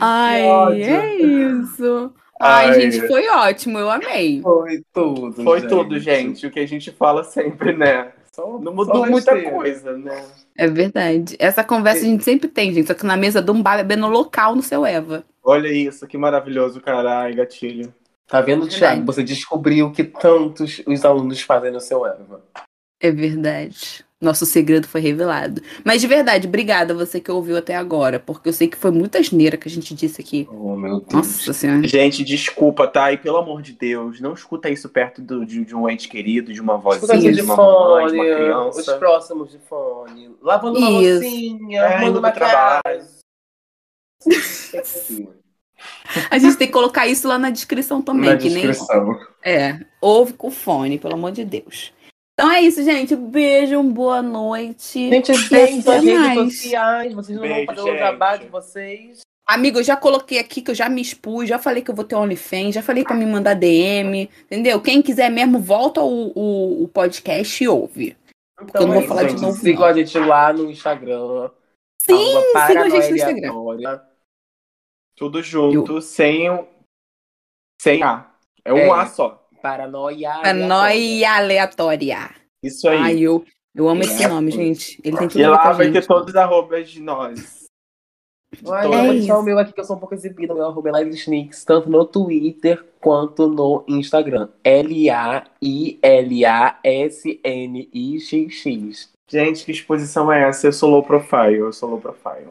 [0.00, 2.12] Ai, Ai, é isso.
[2.40, 2.80] Ai, Ai.
[2.90, 3.78] gente, foi ótimo.
[3.78, 4.40] Eu amei.
[4.42, 5.44] Foi tudo.
[5.44, 6.46] Foi tudo, gente.
[6.46, 8.12] O que a gente fala sempre, né?
[8.34, 9.56] Só- Não só mudou muita besteira.
[9.56, 10.24] coisa, né?
[10.56, 11.36] É verdade.
[11.38, 12.86] Essa conversa a gente sempre tem, gente.
[12.86, 15.24] Só que na mesa de um bar bebendo local no seu Eva.
[15.42, 17.92] Olha isso, que maravilhoso, caralho, gatilho.
[18.26, 18.78] Tá vendo, Verdade.
[18.78, 19.04] Thiago?
[19.06, 22.42] Você descobriu que tantos os alunos fazem no seu Eva.
[23.00, 24.02] É verdade.
[24.22, 25.60] Nosso segredo foi revelado.
[25.84, 28.20] Mas de verdade, obrigada você que ouviu até agora.
[28.20, 30.48] Porque eu sei que foi muita asneira que a gente disse aqui.
[30.50, 31.12] Oh, meu Deus.
[31.12, 31.86] Nossa senhora.
[31.88, 33.12] Gente, desculpa, tá?
[33.12, 36.52] E pelo amor de Deus, não escuta isso perto do- de, de um ente querido,
[36.52, 38.92] de uma vozinha, aqui de de uma mamãe, de fone, uma criança.
[38.92, 40.30] os próximos de fone.
[40.40, 41.20] Lavando uma Isso.
[41.20, 43.02] loucinha, É, arrumando indo pro maquiagem.
[46.30, 48.30] A gente tem que colocar isso lá na descrição também.
[48.30, 49.18] Na que nem descrição.
[49.44, 51.92] É, ouve com fone, pelo amor de Deus.
[52.34, 53.14] Então é isso, gente.
[53.14, 55.10] Beijo, boa noite.
[55.10, 56.38] Gente, beijo nas redes mais.
[56.54, 57.14] sociais.
[57.14, 57.98] Vocês não Beijo, vão fazer o gente.
[57.98, 59.20] trabalho de vocês.
[59.46, 62.04] Amigo, eu já coloquei aqui que eu já me expus, já falei que eu vou
[62.04, 64.80] ter OnlyFans, já falei pra me mandar DM, entendeu?
[64.80, 68.16] Quem quiser mesmo, volta o, o, o podcast e ouve.
[68.62, 69.48] Então, eu não vou é falar isso, de gente.
[69.48, 69.88] novo, Sigam não.
[69.88, 71.50] a gente lá no Instagram.
[72.00, 72.34] Sim,
[72.66, 74.00] sigam a gente no Instagram.
[75.16, 76.66] Tudo junto, sem o.
[77.80, 78.32] Sem A.
[78.64, 78.90] É um É.
[78.90, 79.41] A só.
[79.62, 82.30] Paranoia Paranoia aleatória.
[82.62, 82.98] Isso aí.
[82.98, 83.44] Ai, eu,
[83.74, 84.28] eu amo esse É.
[84.28, 85.00] nome, gente.
[85.04, 85.94] Ele tem tudo e lá a vai gente.
[86.00, 87.62] ter todos os arrobas de nós.
[88.68, 90.52] Ai, É vou deixar o meu aqui, que eu sou um pouco exibida.
[90.52, 94.48] O meu arroba é Live Sneaks, tanto no Twitter quanto no Instagram.
[97.82, 99.10] L-A-I-L-A-S-N-I-X-X.
[99.30, 100.66] Gente, que exposição é essa?
[100.66, 102.48] Eu sou low profile, eu sou low profile.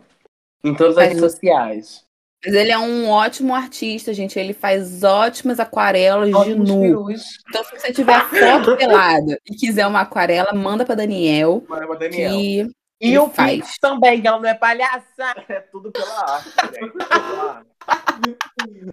[0.64, 2.04] Em todas as Faz redes sociais.
[2.44, 4.40] Mas ele é um ótimo artista, gente.
[4.40, 7.12] Ele faz ótimas aquarelas de nu.
[7.12, 11.64] Então, se você tiver foto pelada e quiser uma aquarela, manda pra Daniel.
[11.70, 12.32] Manda pra Daniel.
[12.32, 12.68] Que
[13.00, 13.62] E o faz.
[13.62, 15.36] Pix também, que ela não é palhaça.
[15.48, 16.92] É tudo pela arte, gente.
[16.92, 17.72] Pela arte.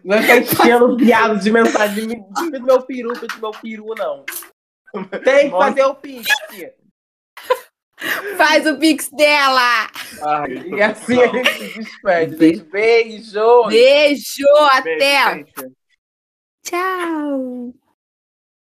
[0.04, 4.24] Não é ficar enchendo viado de mensagem de do meu peru, do meu peru, não.
[5.24, 6.26] Tem que fazer o Pix.
[8.36, 9.88] Faz o pix dela!
[10.22, 12.36] Ai, E assim a gente se despede.
[12.36, 13.66] Beijo.
[13.66, 13.66] Beijo!
[13.68, 15.34] Beijo, Até!
[15.34, 15.52] gente.
[16.64, 17.74] Tchau!